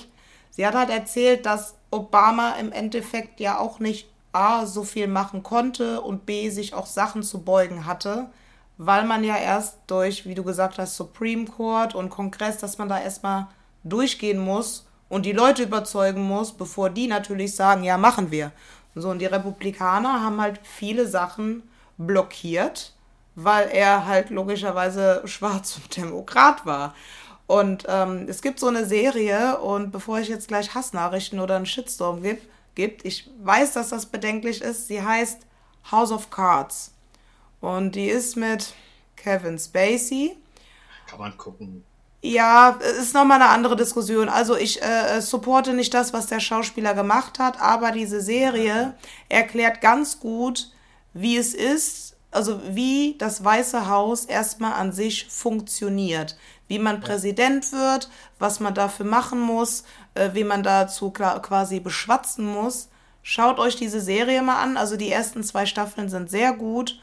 Sie 0.50 0.66
hat 0.66 0.74
halt 0.74 0.90
erzählt, 0.90 1.46
dass 1.46 1.76
Obama 1.90 2.56
im 2.60 2.70
Endeffekt 2.70 3.40
ja 3.40 3.58
auch 3.58 3.78
nicht 3.78 4.10
A, 4.32 4.66
so 4.66 4.82
viel 4.82 5.08
machen 5.08 5.42
konnte 5.42 6.02
und 6.02 6.26
B, 6.26 6.50
sich 6.50 6.74
auch 6.74 6.86
Sachen 6.86 7.22
zu 7.22 7.42
beugen 7.42 7.86
hatte, 7.86 8.28
weil 8.76 9.04
man 9.06 9.24
ja 9.24 9.36
erst 9.36 9.78
durch, 9.86 10.26
wie 10.26 10.34
du 10.34 10.44
gesagt 10.44 10.76
hast, 10.76 10.96
Supreme 10.96 11.46
Court 11.46 11.94
und 11.94 12.10
Kongress, 12.10 12.58
dass 12.58 12.76
man 12.76 12.90
da 12.90 13.00
erstmal 13.00 13.46
durchgehen 13.82 14.38
muss 14.38 14.83
und 15.08 15.26
die 15.26 15.32
Leute 15.32 15.62
überzeugen 15.62 16.22
muss, 16.22 16.52
bevor 16.52 16.90
die 16.90 17.06
natürlich 17.06 17.54
sagen, 17.54 17.84
ja, 17.84 17.98
machen 17.98 18.30
wir. 18.30 18.52
So, 18.94 19.10
und 19.10 19.18
die 19.18 19.26
Republikaner 19.26 20.22
haben 20.22 20.40
halt 20.40 20.60
viele 20.62 21.06
Sachen 21.06 21.62
blockiert, 21.98 22.92
weil 23.34 23.68
er 23.68 24.06
halt 24.06 24.30
logischerweise 24.30 25.22
schwarz 25.26 25.76
und 25.76 25.96
Demokrat 25.96 26.64
war. 26.66 26.94
Und 27.46 27.84
ähm, 27.88 28.26
es 28.28 28.40
gibt 28.40 28.58
so 28.58 28.68
eine 28.68 28.86
Serie, 28.86 29.58
und 29.60 29.90
bevor 29.90 30.18
ich 30.18 30.28
jetzt 30.28 30.48
gleich 30.48 30.74
Hassnachrichten 30.74 31.40
oder 31.40 31.56
einen 31.56 31.66
Shitstorm 31.66 32.22
gebe, 32.22 32.40
gibt, 32.74 33.04
ich 33.04 33.30
weiß, 33.42 33.74
dass 33.74 33.90
das 33.90 34.06
bedenklich 34.06 34.62
ist, 34.62 34.88
sie 34.88 35.02
heißt 35.02 35.42
House 35.90 36.10
of 36.10 36.30
Cards. 36.30 36.92
Und 37.60 37.94
die 37.94 38.06
ist 38.06 38.36
mit 38.36 38.74
Kevin 39.16 39.58
Spacey. 39.58 40.36
Kann 41.06 41.18
man 41.18 41.36
gucken. 41.36 41.84
Ja, 42.26 42.78
ist 43.00 43.12
nochmal 43.12 43.42
eine 43.42 43.50
andere 43.50 43.76
Diskussion. 43.76 44.30
Also 44.30 44.56
ich 44.56 44.82
äh, 44.82 45.20
supporte 45.20 45.74
nicht 45.74 45.92
das, 45.92 46.14
was 46.14 46.26
der 46.26 46.40
Schauspieler 46.40 46.94
gemacht 46.94 47.38
hat, 47.38 47.60
aber 47.60 47.90
diese 47.90 48.22
Serie 48.22 48.94
erklärt 49.28 49.82
ganz 49.82 50.20
gut, 50.20 50.72
wie 51.12 51.36
es 51.36 51.52
ist, 51.52 52.16
also 52.30 52.62
wie 52.66 53.16
das 53.18 53.44
Weiße 53.44 53.90
Haus 53.90 54.24
erstmal 54.24 54.72
an 54.72 54.90
sich 54.90 55.26
funktioniert, 55.28 56.38
wie 56.66 56.78
man 56.78 57.02
Präsident 57.02 57.70
wird, 57.72 58.08
was 58.38 58.58
man 58.58 58.72
dafür 58.72 59.04
machen 59.04 59.38
muss, 59.38 59.84
äh, 60.14 60.30
wie 60.32 60.44
man 60.44 60.62
dazu 60.62 61.10
quasi 61.10 61.78
beschwatzen 61.78 62.46
muss. 62.46 62.88
Schaut 63.22 63.58
euch 63.58 63.76
diese 63.76 64.00
Serie 64.00 64.40
mal 64.40 64.62
an. 64.62 64.78
Also 64.78 64.96
die 64.96 65.12
ersten 65.12 65.44
zwei 65.44 65.66
Staffeln 65.66 66.08
sind 66.08 66.30
sehr 66.30 66.54
gut. 66.54 67.02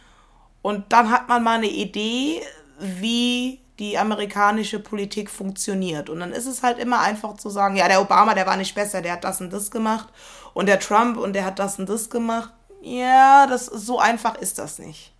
Und 0.63 0.91
dann 0.93 1.11
hat 1.11 1.29
man 1.29 1.43
mal 1.43 1.59
eine 1.59 1.69
Idee, 1.69 2.41
wie 2.79 3.59
die 3.81 3.97
amerikanische 3.97 4.79
Politik 4.79 5.31
funktioniert. 5.31 6.11
Und 6.11 6.19
dann 6.19 6.33
ist 6.33 6.45
es 6.45 6.61
halt 6.61 6.77
immer 6.77 6.99
einfach 6.99 7.35
zu 7.37 7.49
sagen, 7.49 7.75
ja, 7.75 7.87
der 7.87 7.99
Obama, 7.99 8.35
der 8.35 8.45
war 8.45 8.55
nicht 8.55 8.75
besser, 8.75 9.01
der 9.01 9.13
hat 9.13 9.23
das 9.23 9.41
und 9.41 9.51
das 9.51 9.71
gemacht. 9.71 10.07
Und 10.53 10.67
der 10.67 10.79
Trump 10.79 11.17
und 11.17 11.33
der 11.33 11.45
hat 11.45 11.57
das 11.57 11.79
und 11.79 11.89
das 11.89 12.11
gemacht. 12.11 12.53
Ja, 12.83 13.47
das 13.47 13.65
so 13.65 13.97
einfach 13.99 14.35
ist 14.35 14.59
das 14.59 14.77
nicht. 14.77 15.11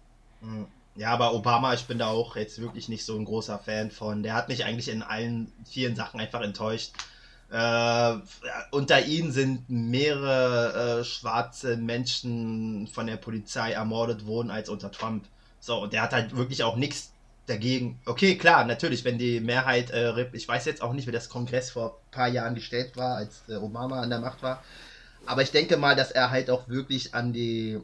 Hm. 0.42 0.68
Ja, 0.96 1.10
aber 1.10 1.34
Obama, 1.34 1.74
ich 1.74 1.88
bin 1.88 1.98
da 1.98 2.10
auch 2.10 2.36
jetzt 2.36 2.62
wirklich 2.62 2.88
nicht 2.88 3.04
so 3.04 3.18
ein 3.18 3.26
großer 3.26 3.58
Fan 3.58 3.90
von. 3.90 4.22
Der 4.22 4.36
hat 4.36 4.48
mich 4.48 4.64
eigentlich 4.64 4.90
in 4.90 5.02
allen 5.02 5.52
vielen 5.66 5.96
Sachen 5.96 6.20
einfach 6.20 6.42
enttäuscht. 6.42 6.92
Äh, 7.50 8.14
unter 8.70 9.04
ihnen 9.04 9.32
sind 9.32 9.68
mehrere 9.70 11.00
äh, 11.00 11.04
schwarze 11.04 11.78
Menschen 11.78 12.88
von 12.94 13.08
der 13.08 13.18
Polizei 13.18 13.72
ermordet 13.72 14.28
worden 14.28 14.52
als 14.52 14.70
unter 14.70 14.92
Trump. 14.92 15.26
So, 15.60 15.82
und 15.82 15.94
der 15.94 16.04
hat 16.04 16.14
halt 16.14 16.36
wirklich 16.36 16.64
auch 16.64 16.76
nichts 16.76 17.12
dagegen, 17.52 18.00
okay, 18.06 18.38
klar, 18.38 18.66
natürlich, 18.66 19.06
wenn 19.06 19.18
die 19.18 19.40
Mehrheit, 19.40 19.92
äh, 19.92 20.28
ich 20.34 20.48
weiß 20.48 20.66
jetzt 20.66 20.82
auch 20.82 20.94
nicht, 20.94 21.08
wie 21.08 21.12
das 21.12 21.30
Kongress 21.30 21.72
vor 21.72 22.00
ein 22.08 22.12
paar 22.12 22.28
Jahren 22.28 22.56
gestellt 22.56 22.98
war, 22.98 23.18
als 23.18 23.44
äh, 23.50 23.56
Obama 23.56 24.02
an 24.02 24.10
der 24.10 24.20
Macht 24.20 24.42
war, 24.42 24.64
aber 25.26 25.42
ich 25.42 25.52
denke 25.52 25.78
mal, 25.78 25.96
dass 25.96 26.12
er 26.12 26.32
halt 26.32 26.50
auch 26.50 26.68
wirklich 26.68 27.14
an 27.14 27.34
die 27.34 27.80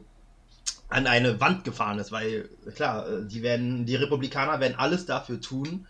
an 0.90 1.06
eine 1.06 1.38
Wand 1.38 1.64
gefahren 1.64 1.98
ist, 1.98 2.12
weil 2.12 2.48
klar, 2.74 3.06
äh, 3.06 3.26
die 3.26 3.42
werden, 3.42 3.84
die 3.84 3.96
Republikaner 3.96 4.58
werden 4.60 4.78
alles 4.78 5.06
dafür 5.06 5.40
tun, 5.40 5.86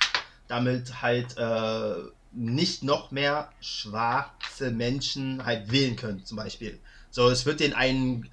damit 0.48 1.02
halt 1.02 1.36
äh, 1.38 1.94
nicht 2.32 2.82
noch 2.82 3.10
mehr 3.10 3.50
schwarze 3.60 4.70
Menschen 4.70 5.44
halt 5.44 5.70
wählen 5.70 5.96
können, 5.96 6.24
zum 6.24 6.36
Beispiel. 6.36 6.78
So, 7.10 7.28
es 7.28 7.46
wird 7.46 7.60
denen 7.60 7.74
ein, 7.74 8.28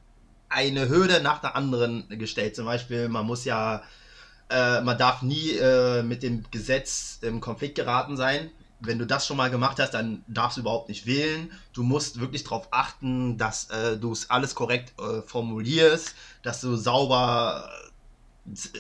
eine 0.50 0.90
Hürde 0.90 1.22
nach 1.22 1.40
der 1.40 1.56
anderen 1.56 2.08
gestellt. 2.10 2.56
Zum 2.56 2.66
Beispiel, 2.66 3.10
man 3.10 3.26
muss 3.26 3.46
ja 3.46 3.84
äh, 4.50 4.82
man 4.82 4.98
darf 4.98 5.22
nie 5.22 5.52
äh, 5.52 6.04
mit 6.04 6.24
dem 6.24 6.44
Gesetz 6.52 7.20
im 7.22 7.42
Konflikt 7.42 7.76
geraten 7.76 8.18
sein. 8.18 8.52
Wenn 8.80 9.00
du 9.00 9.08
das 9.08 9.26
schon 9.26 9.38
mal 9.38 9.50
gemacht 9.50 9.80
hast, 9.80 9.94
dann 9.94 10.24
darfst 10.28 10.58
du 10.58 10.62
überhaupt 10.62 10.90
nicht 10.90 11.06
wählen. 11.06 11.52
Du 11.74 11.82
musst 11.84 12.20
wirklich 12.20 12.44
darauf 12.44 12.68
achten, 12.72 13.38
dass 13.38 13.70
äh, 13.70 13.98
du 13.98 14.12
es 14.12 14.30
alles 14.30 14.54
korrekt 14.54 14.94
äh, 15.00 15.22
formulierst, 15.22 16.14
dass 16.44 16.62
du 16.62 16.76
sauber, 16.76 17.70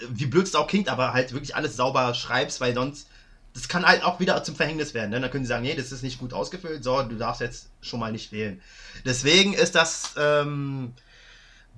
wie 0.09 0.27
blöd 0.27 0.45
es 0.45 0.55
auch 0.55 0.67
klingt, 0.67 0.89
aber 0.89 1.13
halt 1.13 1.33
wirklich 1.33 1.55
alles 1.55 1.75
sauber 1.75 2.13
schreibst, 2.13 2.61
weil 2.61 2.75
sonst 2.75 3.07
das 3.55 3.69
kann 3.69 3.85
halt 3.85 4.03
auch 4.03 4.19
wieder 4.19 4.43
zum 4.43 4.55
Verhängnis 4.55 4.93
werden. 4.93 5.11
Ne? 5.11 5.21
Dann 5.21 5.31
können 5.31 5.45
sie 5.45 5.49
sagen, 5.49 5.63
nee, 5.63 5.75
das 5.75 5.93
ist 5.93 6.03
nicht 6.03 6.19
gut 6.19 6.33
ausgefüllt, 6.33 6.83
so, 6.83 7.01
du 7.01 7.15
darfst 7.15 7.39
jetzt 7.39 7.69
schon 7.81 8.01
mal 8.01 8.11
nicht 8.11 8.33
wählen. 8.33 8.61
Deswegen 9.05 9.53
ist 9.53 9.75
das 9.75 10.13
ähm, 10.17 10.93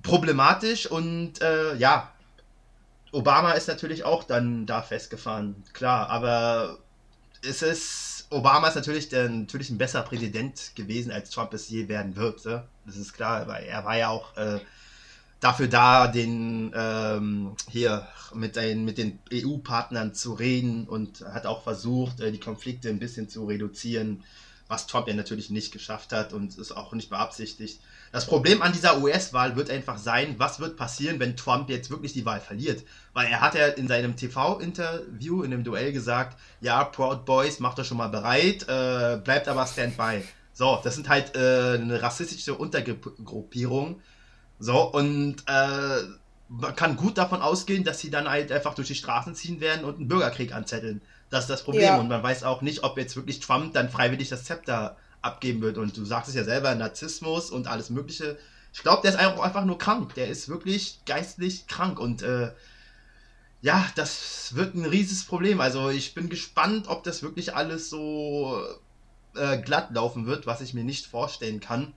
problematisch 0.02 0.90
und 0.90 1.40
äh, 1.40 1.76
ja, 1.76 2.12
Obama 3.12 3.52
ist 3.52 3.68
natürlich 3.68 4.04
auch 4.04 4.24
dann 4.24 4.66
da 4.66 4.82
festgefahren, 4.82 5.64
klar, 5.72 6.10
aber 6.10 6.78
es 7.42 7.62
ist, 7.62 8.26
Obama 8.30 8.68
ist 8.68 8.74
natürlich, 8.74 9.08
der, 9.08 9.28
natürlich 9.28 9.70
ein 9.70 9.78
besserer 9.78 10.02
Präsident 10.02 10.72
gewesen, 10.74 11.12
als 11.12 11.30
Trump 11.30 11.54
es 11.54 11.68
je 11.68 11.88
werden 11.88 12.16
wird. 12.16 12.44
Ne? 12.44 12.64
Das 12.84 12.96
ist 12.96 13.12
klar, 13.12 13.46
weil 13.48 13.64
er 13.64 13.84
war 13.84 13.96
ja 13.96 14.08
auch 14.08 14.36
äh, 14.36 14.60
dafür 15.40 15.68
da, 15.68 16.08
den 16.08 16.72
ähm, 16.74 17.56
hier 17.70 18.06
mit, 18.34 18.56
den, 18.56 18.84
mit 18.84 18.98
den 18.98 19.18
EU-Partnern 19.32 20.14
zu 20.14 20.34
reden 20.34 20.86
und 20.86 21.22
hat 21.22 21.46
auch 21.46 21.62
versucht, 21.62 22.20
äh, 22.20 22.32
die 22.32 22.40
Konflikte 22.40 22.88
ein 22.88 22.98
bisschen 22.98 23.28
zu 23.28 23.46
reduzieren, 23.46 24.24
was 24.66 24.86
Trump 24.86 25.08
ja 25.08 25.14
natürlich 25.14 25.48
nicht 25.50 25.72
geschafft 25.72 26.12
hat 26.12 26.32
und 26.32 26.58
ist 26.58 26.72
auch 26.72 26.92
nicht 26.92 27.08
beabsichtigt. 27.08 27.80
Das 28.12 28.26
Problem 28.26 28.62
an 28.62 28.72
dieser 28.72 29.00
US-Wahl 29.00 29.56
wird 29.56 29.70
einfach 29.70 29.98
sein, 29.98 30.36
was 30.38 30.60
wird 30.60 30.76
passieren, 30.76 31.20
wenn 31.20 31.36
Trump 31.36 31.68
jetzt 31.68 31.90
wirklich 31.90 32.12
die 32.12 32.24
Wahl 32.24 32.40
verliert. 32.40 32.84
Weil 33.12 33.26
er 33.26 33.40
hat 33.40 33.54
ja 33.54 33.66
in 33.66 33.88
seinem 33.88 34.16
TV-Interview, 34.16 35.42
in 35.42 35.50
dem 35.50 35.64
Duell 35.64 35.92
gesagt, 35.92 36.38
ja, 36.60 36.84
Proud 36.84 37.24
Boys, 37.24 37.60
macht 37.60 37.78
euch 37.78 37.86
schon 37.86 37.98
mal 37.98 38.08
bereit, 38.08 38.66
äh, 38.68 39.18
bleibt 39.22 39.48
aber 39.48 39.66
Standby. 39.66 40.22
So, 40.52 40.80
das 40.82 40.94
sind 40.94 41.08
halt 41.08 41.36
äh, 41.36 41.74
eine 41.74 42.02
rassistische 42.02 42.54
Untergruppierung. 42.54 44.00
So, 44.58 44.90
und 44.90 45.36
äh, 45.46 46.02
man 46.48 46.74
kann 46.74 46.96
gut 46.96 47.18
davon 47.18 47.42
ausgehen, 47.42 47.84
dass 47.84 48.00
sie 48.00 48.10
dann 48.10 48.28
halt 48.28 48.50
einfach 48.50 48.74
durch 48.74 48.88
die 48.88 48.94
Straßen 48.94 49.34
ziehen 49.34 49.60
werden 49.60 49.84
und 49.84 49.96
einen 49.96 50.08
Bürgerkrieg 50.08 50.54
anzetteln. 50.54 51.02
Das 51.30 51.44
ist 51.44 51.50
das 51.50 51.62
Problem. 51.62 51.82
Ja. 51.82 51.98
Und 51.98 52.08
man 52.08 52.22
weiß 52.22 52.42
auch 52.42 52.62
nicht, 52.62 52.82
ob 52.84 52.96
jetzt 52.96 53.16
wirklich 53.16 53.40
Trump 53.40 53.74
dann 53.74 53.90
freiwillig 53.90 54.30
das 54.30 54.44
Zepter 54.44 54.96
abgeben 55.28 55.60
wird. 55.60 55.78
Und 55.78 55.96
du 55.96 56.04
sagst 56.04 56.28
es 56.28 56.34
ja 56.34 56.44
selber, 56.44 56.74
Narzissmus 56.74 57.50
und 57.50 57.66
alles 57.68 57.90
Mögliche. 57.90 58.38
Ich 58.72 58.82
glaube, 58.82 59.02
der 59.02 59.12
ist 59.12 59.18
einfach 59.18 59.64
nur 59.64 59.78
krank. 59.78 60.14
Der 60.14 60.28
ist 60.28 60.48
wirklich 60.48 61.00
geistlich 61.06 61.66
krank. 61.66 62.00
Und 62.00 62.22
äh, 62.22 62.52
ja, 63.60 63.86
das 63.94 64.54
wird 64.54 64.74
ein 64.74 64.84
riesiges 64.84 65.24
Problem. 65.24 65.60
Also 65.60 65.90
ich 65.90 66.14
bin 66.14 66.28
gespannt, 66.28 66.88
ob 66.88 67.04
das 67.04 67.22
wirklich 67.22 67.54
alles 67.54 67.90
so 67.90 68.60
äh, 69.36 69.58
glatt 69.58 69.90
laufen 69.92 70.26
wird, 70.26 70.46
was 70.46 70.60
ich 70.60 70.74
mir 70.74 70.84
nicht 70.84 71.06
vorstellen 71.06 71.60
kann. 71.60 71.92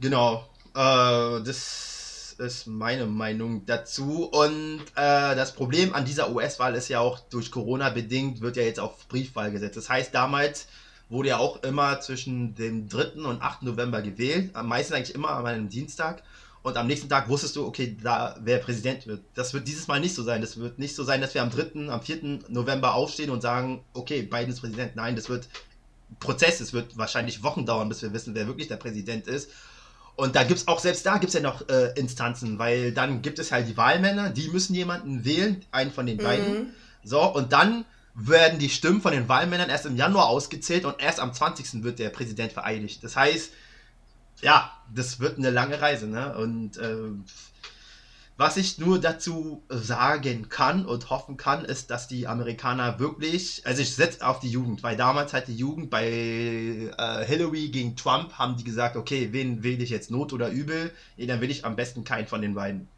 Genau. 0.00 0.48
Äh, 0.74 1.42
das 1.42 2.36
ist 2.40 2.66
meine 2.66 3.06
Meinung 3.06 3.66
dazu. 3.66 4.24
Und 4.24 4.80
äh, 4.96 5.34
das 5.36 5.54
Problem 5.54 5.94
an 5.94 6.04
dieser 6.04 6.30
US-Wahl 6.30 6.74
ist 6.74 6.88
ja 6.88 7.00
auch 7.00 7.20
durch 7.20 7.50
Corona 7.50 7.90
bedingt, 7.90 8.40
wird 8.40 8.56
ja 8.56 8.62
jetzt 8.62 8.80
auf 8.80 9.06
Briefwahl 9.08 9.52
gesetzt. 9.52 9.76
Das 9.76 9.88
heißt, 9.88 10.14
damals 10.14 10.66
wurde 11.10 11.30
ja 11.30 11.38
auch 11.38 11.62
immer 11.62 12.00
zwischen 12.00 12.54
dem 12.54 12.88
3. 12.88 13.22
und 13.22 13.42
8. 13.42 13.64
November 13.64 14.00
gewählt. 14.00 14.50
Am 14.54 14.68
meisten 14.68 14.94
eigentlich 14.94 15.14
immer 15.14 15.30
an 15.30 15.46
einem 15.46 15.68
Dienstag. 15.68 16.22
Und 16.62 16.76
am 16.76 16.86
nächsten 16.86 17.08
Tag 17.08 17.28
wusstest 17.28 17.56
du, 17.56 17.66
okay, 17.66 17.96
da 18.02 18.36
wer 18.42 18.58
Präsident 18.58 19.06
wird. 19.06 19.22
Das 19.34 19.52
wird 19.54 19.66
dieses 19.66 19.88
Mal 19.88 19.98
nicht 19.98 20.14
so 20.14 20.22
sein. 20.22 20.40
Das 20.40 20.58
wird 20.58 20.78
nicht 20.78 20.94
so 20.94 21.04
sein, 21.04 21.20
dass 21.20 21.34
wir 21.34 21.42
am 21.42 21.50
3., 21.50 21.88
am 21.88 22.00
4. 22.02 22.40
November 22.48 22.94
aufstehen 22.94 23.30
und 23.30 23.40
sagen, 23.40 23.82
okay, 23.92 24.22
Biden 24.22 24.50
ist 24.50 24.60
Präsident. 24.60 24.94
Nein, 24.94 25.16
das 25.16 25.28
wird 25.28 25.48
Prozess. 26.20 26.60
Es 26.60 26.72
wird 26.72 26.96
wahrscheinlich 26.96 27.42
Wochen 27.42 27.66
dauern, 27.66 27.88
bis 27.88 28.02
wir 28.02 28.12
wissen, 28.12 28.34
wer 28.34 28.46
wirklich 28.46 28.68
der 28.68 28.76
Präsident 28.76 29.26
ist. 29.26 29.50
Und 30.16 30.36
da 30.36 30.44
gibt 30.44 30.60
es 30.60 30.68
auch, 30.68 30.80
selbst 30.80 31.06
da 31.06 31.16
gibt 31.16 31.28
es 31.28 31.34
ja 31.34 31.40
noch 31.40 31.66
äh, 31.68 31.92
Instanzen, 31.98 32.58
weil 32.58 32.92
dann 32.92 33.22
gibt 33.22 33.38
es 33.38 33.52
halt 33.52 33.66
die 33.66 33.76
Wahlmänner, 33.76 34.28
die 34.28 34.48
müssen 34.48 34.74
jemanden 34.74 35.24
wählen, 35.24 35.64
einen 35.72 35.90
von 35.90 36.04
den 36.04 36.18
beiden. 36.18 36.52
Mhm. 36.52 36.66
So, 37.02 37.22
und 37.22 37.54
dann 37.54 37.86
werden 38.14 38.58
die 38.58 38.68
Stimmen 38.68 39.00
von 39.00 39.12
den 39.12 39.28
Wahlmännern 39.28 39.70
erst 39.70 39.86
im 39.86 39.96
Januar 39.96 40.28
ausgezählt 40.28 40.84
und 40.84 41.00
erst 41.00 41.20
am 41.20 41.32
20. 41.32 41.82
wird 41.82 41.98
der 41.98 42.10
Präsident 42.10 42.52
vereidigt. 42.52 43.02
Das 43.04 43.16
heißt, 43.16 43.52
ja, 44.42 44.72
das 44.94 45.20
wird 45.20 45.38
eine 45.38 45.50
lange 45.50 45.80
Reise, 45.80 46.06
ne? 46.06 46.36
Und 46.36 46.76
äh, 46.78 47.12
was 48.40 48.56
ich 48.56 48.78
nur 48.78 48.98
dazu 48.98 49.62
sagen 49.68 50.48
kann 50.48 50.86
und 50.86 51.10
hoffen 51.10 51.36
kann, 51.36 51.62
ist, 51.66 51.90
dass 51.90 52.08
die 52.08 52.26
Amerikaner 52.26 52.98
wirklich, 52.98 53.60
also 53.66 53.82
ich 53.82 53.94
setze 53.94 54.26
auf 54.26 54.40
die 54.40 54.48
Jugend, 54.48 54.82
weil 54.82 54.96
damals 54.96 55.34
hat 55.34 55.46
die 55.46 55.56
Jugend 55.56 55.90
bei 55.90 56.06
äh, 56.06 57.24
Hillary 57.26 57.68
gegen 57.68 57.96
Trump, 57.96 58.32
haben 58.38 58.56
die 58.56 58.64
gesagt, 58.64 58.96
okay, 58.96 59.28
wen 59.32 59.62
wähle 59.62 59.84
ich 59.84 59.90
jetzt, 59.90 60.10
Not 60.10 60.32
oder 60.32 60.48
Übel? 60.48 60.90
Nee, 61.18 61.26
dann 61.26 61.42
will 61.42 61.50
ich 61.50 61.66
am 61.66 61.76
besten 61.76 62.02
keinen 62.02 62.28
von 62.28 62.40
den 62.40 62.54
beiden. 62.54 62.88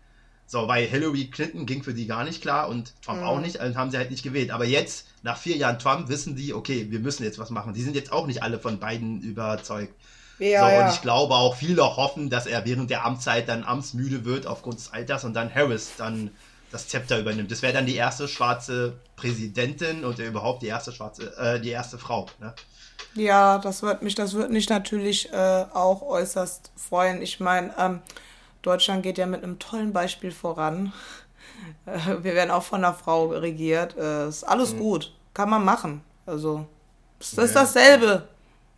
So, 0.52 0.68
weil 0.68 0.84
Hillary 0.84 1.28
Clinton 1.28 1.64
ging 1.64 1.82
für 1.82 1.94
die 1.94 2.06
gar 2.06 2.24
nicht 2.24 2.42
klar 2.42 2.68
und 2.68 2.92
Trump 3.02 3.20
mhm. 3.20 3.26
auch 3.26 3.40
nicht, 3.40 3.58
also 3.58 3.74
haben 3.74 3.90
sie 3.90 3.96
halt 3.96 4.10
nicht 4.10 4.22
gewählt. 4.22 4.50
Aber 4.50 4.66
jetzt, 4.66 5.06
nach 5.22 5.38
vier 5.38 5.56
Jahren 5.56 5.78
Trump, 5.78 6.10
wissen 6.10 6.36
die, 6.36 6.52
okay, 6.52 6.88
wir 6.90 7.00
müssen 7.00 7.24
jetzt 7.24 7.38
was 7.38 7.48
machen. 7.48 7.72
Die 7.72 7.80
sind 7.80 7.96
jetzt 7.96 8.12
auch 8.12 8.26
nicht 8.26 8.42
alle 8.42 8.58
von 8.58 8.78
beiden 8.78 9.22
überzeugt. 9.22 9.94
Ja, 10.38 10.60
so, 10.60 10.68
ja. 10.68 10.84
Und 10.84 10.92
ich 10.92 11.00
glaube 11.00 11.36
auch, 11.36 11.56
viele 11.56 11.96
hoffen, 11.96 12.28
dass 12.28 12.44
er 12.44 12.66
während 12.66 12.90
der 12.90 13.06
Amtszeit 13.06 13.48
dann 13.48 13.64
amtsmüde 13.64 14.26
wird 14.26 14.46
aufgrund 14.46 14.78
des 14.78 14.92
Alters 14.92 15.24
und 15.24 15.32
dann 15.32 15.54
Harris 15.54 15.92
dann 15.96 16.30
das 16.70 16.86
Zepter 16.86 17.18
übernimmt. 17.18 17.50
Das 17.50 17.62
wäre 17.62 17.72
dann 17.72 17.86
die 17.86 17.96
erste 17.96 18.28
schwarze 18.28 18.98
Präsidentin 19.16 20.04
und 20.04 20.18
überhaupt 20.18 20.60
die 20.60 20.66
erste 20.66 20.92
schwarze, 20.92 21.34
äh, 21.38 21.60
die 21.62 21.70
erste 21.70 21.96
Frau. 21.96 22.26
Ne? 22.40 22.52
Ja, 23.14 23.56
das 23.56 23.82
wird 23.82 24.02
mich, 24.02 24.16
das 24.16 24.34
wird 24.34 24.50
mich 24.50 24.68
natürlich 24.68 25.32
äh, 25.32 25.64
auch 25.72 26.02
äußerst 26.02 26.72
freuen. 26.76 27.22
Ich 27.22 27.40
meine, 27.40 27.74
ähm, 27.78 28.00
Deutschland 28.62 29.02
geht 29.02 29.18
ja 29.18 29.26
mit 29.26 29.42
einem 29.42 29.58
tollen 29.58 29.92
Beispiel 29.92 30.32
voran. 30.32 30.92
Äh, 31.86 32.22
wir 32.22 32.34
werden 32.34 32.50
auch 32.50 32.62
von 32.62 32.84
einer 32.84 32.94
Frau 32.94 33.26
regiert. 33.26 33.96
Äh, 33.96 34.28
ist 34.28 34.44
alles 34.44 34.74
mhm. 34.74 34.78
gut, 34.78 35.12
kann 35.34 35.50
man 35.50 35.64
machen. 35.64 36.02
Also, 36.26 36.66
ist 37.20 37.36
ja. 37.36 37.46
dasselbe 37.46 38.28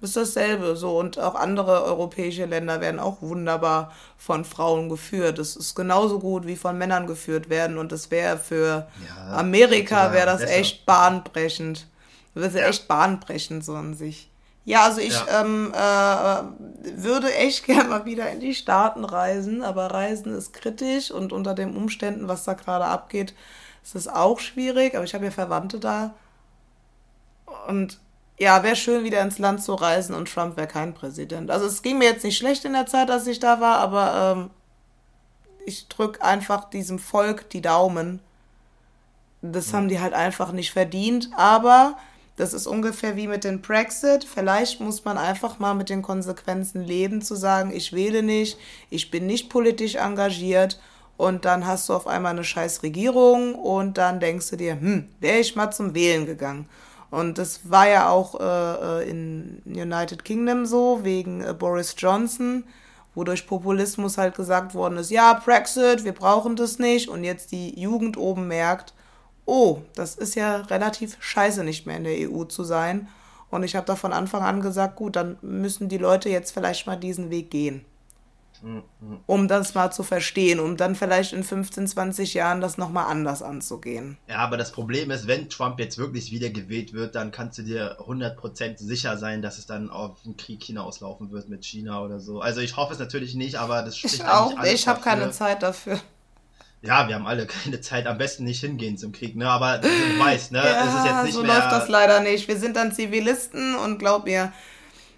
ist 0.04 0.16
dasselbe. 0.16 0.76
So, 0.76 0.98
und 0.98 1.18
auch 1.18 1.34
andere 1.34 1.82
europäische 1.82 2.44
Länder 2.44 2.80
werden 2.80 3.00
auch 3.00 3.20
wunderbar 3.20 3.92
von 4.16 4.44
Frauen 4.44 4.88
geführt. 4.88 5.38
Es 5.38 5.56
ist 5.56 5.74
genauso 5.74 6.20
gut 6.20 6.46
wie 6.46 6.56
von 6.56 6.78
Männern 6.78 7.06
geführt 7.06 7.48
werden. 7.48 7.78
Und 7.78 7.90
es 7.90 8.10
wäre 8.10 8.38
für 8.38 8.86
ja, 9.08 9.36
Amerika 9.36 10.12
wäre 10.12 10.26
das 10.26 10.42
besser. 10.42 10.56
echt 10.56 10.86
bahnbrechend. 10.86 11.88
Das 12.34 12.54
wäre 12.54 12.64
ja. 12.64 12.70
echt 12.70 12.86
bahnbrechend 12.86 13.64
so 13.64 13.74
an 13.74 13.94
sich. 13.94 14.30
Ja, 14.64 14.84
also 14.84 15.00
ich 15.00 15.12
ja. 15.12 15.42
Ähm, 15.42 15.72
äh, 15.74 17.02
würde 17.02 17.34
echt 17.34 17.64
gerne 17.66 17.88
mal 17.88 18.04
wieder 18.04 18.30
in 18.30 18.40
die 18.40 18.54
Staaten 18.54 19.04
reisen, 19.04 19.62
aber 19.62 19.88
Reisen 19.88 20.34
ist 20.34 20.52
kritisch 20.52 21.10
und 21.10 21.32
unter 21.32 21.54
den 21.54 21.76
Umständen, 21.76 22.28
was 22.28 22.44
da 22.44 22.54
gerade 22.54 22.86
abgeht, 22.86 23.34
ist 23.82 23.94
es 23.94 24.08
auch 24.08 24.40
schwierig. 24.40 24.94
Aber 24.94 25.04
ich 25.04 25.14
habe 25.14 25.26
ja 25.26 25.30
Verwandte 25.30 25.78
da. 25.78 26.14
Und 27.68 27.98
ja, 28.38 28.62
wäre 28.62 28.76
schön, 28.76 29.04
wieder 29.04 29.20
ins 29.20 29.38
Land 29.38 29.62
zu 29.62 29.74
reisen 29.74 30.14
und 30.14 30.32
Trump 30.32 30.56
wäre 30.56 30.66
kein 30.66 30.94
Präsident. 30.94 31.50
Also 31.50 31.66
es 31.66 31.82
ging 31.82 31.98
mir 31.98 32.06
jetzt 32.06 32.24
nicht 32.24 32.36
schlecht 32.36 32.64
in 32.64 32.72
der 32.72 32.86
Zeit, 32.86 33.10
als 33.10 33.26
ich 33.26 33.38
da 33.38 33.60
war, 33.60 33.78
aber 33.78 34.36
ähm, 34.36 34.50
ich 35.66 35.88
drücke 35.88 36.22
einfach 36.22 36.68
diesem 36.70 36.98
Volk 36.98 37.48
die 37.50 37.62
Daumen. 37.62 38.20
Das 39.40 39.70
ja. 39.70 39.78
haben 39.78 39.88
die 39.88 40.00
halt 40.00 40.14
einfach 40.14 40.52
nicht 40.52 40.72
verdient. 40.72 41.30
Aber 41.36 41.96
das 42.36 42.52
ist 42.52 42.66
ungefähr 42.66 43.16
wie 43.16 43.28
mit 43.28 43.44
dem 43.44 43.60
Brexit. 43.60 44.24
Vielleicht 44.24 44.80
muss 44.80 45.04
man 45.04 45.18
einfach 45.18 45.58
mal 45.58 45.74
mit 45.74 45.88
den 45.88 46.02
Konsequenzen 46.02 46.82
leben, 46.82 47.22
zu 47.22 47.36
sagen, 47.36 47.72
ich 47.72 47.92
wähle 47.92 48.22
nicht, 48.22 48.58
ich 48.90 49.10
bin 49.10 49.26
nicht 49.26 49.50
politisch 49.50 49.94
engagiert. 49.94 50.80
Und 51.16 51.44
dann 51.44 51.64
hast 51.64 51.88
du 51.88 51.94
auf 51.94 52.08
einmal 52.08 52.32
eine 52.32 52.42
scheiß 52.42 52.82
Regierung 52.82 53.54
und 53.54 53.98
dann 53.98 54.18
denkst 54.18 54.50
du 54.50 54.56
dir, 54.56 54.72
hm, 54.72 55.08
wäre 55.20 55.38
ich 55.38 55.54
mal 55.54 55.70
zum 55.70 55.94
Wählen 55.94 56.26
gegangen. 56.26 56.68
Und 57.12 57.38
das 57.38 57.70
war 57.70 57.88
ja 57.88 58.08
auch 58.08 58.40
äh, 58.40 59.02
äh, 59.04 59.08
in 59.08 59.62
United 59.64 60.24
Kingdom 60.24 60.66
so, 60.66 61.04
wegen 61.04 61.40
äh, 61.40 61.54
Boris 61.54 61.94
Johnson, 61.96 62.64
wo 63.14 63.22
durch 63.22 63.46
Populismus 63.46 64.18
halt 64.18 64.34
gesagt 64.34 64.74
worden 64.74 64.98
ist, 64.98 65.12
ja, 65.12 65.34
Brexit, 65.34 66.02
wir 66.02 66.14
brauchen 66.14 66.56
das 66.56 66.80
nicht. 66.80 67.08
Und 67.08 67.22
jetzt 67.22 67.52
die 67.52 67.78
Jugend 67.78 68.16
oben 68.16 68.48
merkt, 68.48 68.92
oh, 69.46 69.82
das 69.94 70.14
ist 70.14 70.34
ja 70.34 70.56
relativ 70.56 71.16
scheiße, 71.20 71.64
nicht 71.64 71.86
mehr 71.86 71.96
in 71.96 72.04
der 72.04 72.30
EU 72.30 72.44
zu 72.44 72.64
sein. 72.64 73.08
Und 73.50 73.62
ich 73.62 73.76
habe 73.76 73.86
da 73.86 73.96
von 73.96 74.12
Anfang 74.12 74.42
an 74.42 74.60
gesagt, 74.60 74.96
gut, 74.96 75.16
dann 75.16 75.36
müssen 75.42 75.88
die 75.88 75.98
Leute 75.98 76.28
jetzt 76.28 76.52
vielleicht 76.52 76.86
mal 76.86 76.96
diesen 76.96 77.30
Weg 77.30 77.50
gehen 77.50 77.84
um 79.26 79.48
das 79.48 79.74
mal 79.74 79.90
zu 79.90 80.02
verstehen, 80.02 80.58
um 80.58 80.76
dann 80.76 80.94
vielleicht 80.94 81.32
in 81.32 81.44
15, 81.44 81.86
20 81.86 82.34
Jahren 82.34 82.60
das 82.60 82.78
nochmal 82.78 83.06
anders 83.06 83.42
anzugehen. 83.42 84.16
Ja, 84.28 84.38
aber 84.38 84.56
das 84.56 84.72
Problem 84.72 85.10
ist, 85.10 85.26
wenn 85.26 85.50
Trump 85.50 85.78
jetzt 85.78 85.98
wirklich 85.98 86.30
wieder 86.30 86.48
gewählt 86.50 86.92
wird, 86.92 87.14
dann 87.14 87.30
kannst 87.30 87.58
du 87.58 87.62
dir 87.62 87.98
100% 88.00 88.78
sicher 88.78 89.18
sein, 89.18 89.42
dass 89.42 89.58
es 89.58 89.66
dann 89.66 89.90
auf 89.90 90.16
einen 90.24 90.36
Krieg 90.36 90.62
hinauslaufen 90.62 91.30
wird 91.30 91.48
mit 91.48 91.64
China 91.64 92.02
oder 92.02 92.20
so. 92.20 92.40
Also 92.40 92.60
ich 92.60 92.76
hoffe 92.76 92.94
es 92.94 92.98
natürlich 92.98 93.34
nicht, 93.34 93.56
aber 93.56 93.82
das 93.82 93.98
spricht 93.98 94.14
Ich 94.16 94.24
auch, 94.24 94.62
ich 94.64 94.88
habe 94.88 95.00
keine 95.00 95.30
Zeit 95.30 95.62
dafür. 95.62 96.00
Ja, 96.86 97.08
wir 97.08 97.14
haben 97.14 97.26
alle 97.26 97.46
keine 97.64 97.80
Zeit, 97.80 98.06
am 98.06 98.18
besten 98.18 98.44
nicht 98.44 98.60
hingehen 98.60 98.96
zum 98.96 99.12
Krieg, 99.12 99.36
ne? 99.36 99.48
Aber 99.48 99.78
du 99.78 99.88
weißt, 99.88 100.52
ne? 100.52 100.58
Ja, 100.58 100.86
es 100.86 100.94
ist 100.94 101.04
jetzt 101.04 101.24
nicht 101.24 101.34
so 101.34 101.42
mehr... 101.42 101.54
läuft 101.54 101.72
das 101.72 101.88
leider 101.88 102.20
nicht. 102.20 102.48
Wir 102.48 102.58
sind 102.58 102.76
dann 102.76 102.92
Zivilisten 102.92 103.74
und 103.76 103.98
glaub 103.98 104.24
mir, 104.24 104.52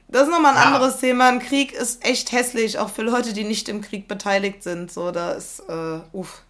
das 0.09 0.23
ist 0.23 0.31
nochmal 0.31 0.57
ein 0.57 0.63
ja. 0.63 0.75
anderes 0.75 0.99
Thema. 0.99 1.29
Ein 1.29 1.41
Krieg 1.41 1.73
ist 1.73 2.05
echt 2.05 2.33
hässlich, 2.33 2.79
auch 2.79 2.91
für 2.91 3.03
Leute, 3.03 3.33
die 3.33 3.45
nicht 3.45 3.69
im 3.69 3.81
Krieg 3.81 4.07
beteiligt 4.07 4.63
sind. 4.63 4.93
So, 4.93 5.11
da 5.11 5.33
ist, 5.33 5.61
äh, 5.69 6.01
uff. 6.13 6.43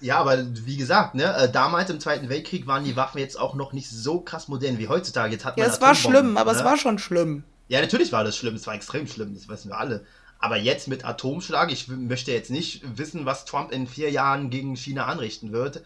Ja, 0.00 0.18
aber 0.18 0.44
wie 0.64 0.76
gesagt, 0.76 1.14
ne, 1.14 1.34
äh, 1.36 1.50
damals 1.50 1.90
im 1.90 1.98
Zweiten 1.98 2.28
Weltkrieg 2.28 2.66
waren 2.66 2.84
die 2.84 2.96
Waffen 2.96 3.18
jetzt 3.18 3.40
auch 3.40 3.54
noch 3.54 3.72
nicht 3.72 3.90
so 3.90 4.20
krass 4.20 4.46
modern 4.46 4.78
wie 4.78 4.88
heutzutage. 4.88 5.32
Jetzt 5.32 5.44
hat 5.44 5.56
man 5.56 5.66
ja, 5.66 5.72
es 5.72 5.80
war 5.80 5.94
schlimm, 5.94 6.36
aber 6.36 6.52
ne? 6.52 6.58
es 6.58 6.64
war 6.64 6.76
schon 6.76 6.98
schlimm. 6.98 7.44
Ja, 7.68 7.80
natürlich 7.80 8.12
war 8.12 8.22
das 8.22 8.36
schlimm, 8.36 8.54
es 8.54 8.66
war 8.66 8.74
extrem 8.74 9.08
schlimm, 9.08 9.34
das 9.34 9.48
wissen 9.48 9.70
wir 9.70 9.78
alle. 9.78 10.04
Aber 10.38 10.56
jetzt 10.56 10.88
mit 10.88 11.04
Atomschlag, 11.04 11.72
ich 11.72 11.88
möchte 11.88 12.32
jetzt 12.32 12.50
nicht 12.50 12.82
wissen, 12.98 13.24
was 13.24 13.44
Trump 13.44 13.72
in 13.72 13.86
vier 13.86 14.10
Jahren 14.10 14.50
gegen 14.50 14.76
China 14.76 15.06
anrichten 15.06 15.52
wird. 15.52 15.82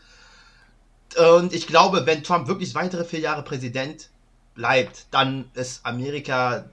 Und 1.16 1.52
ich 1.52 1.66
glaube, 1.66 2.06
wenn 2.06 2.22
Trump 2.22 2.48
wirklich 2.48 2.74
weitere 2.74 3.04
vier 3.04 3.20
Jahre 3.20 3.42
Präsident 3.42 4.10
bleibt, 4.54 5.06
dann 5.10 5.50
ist 5.54 5.84
Amerika 5.84 6.68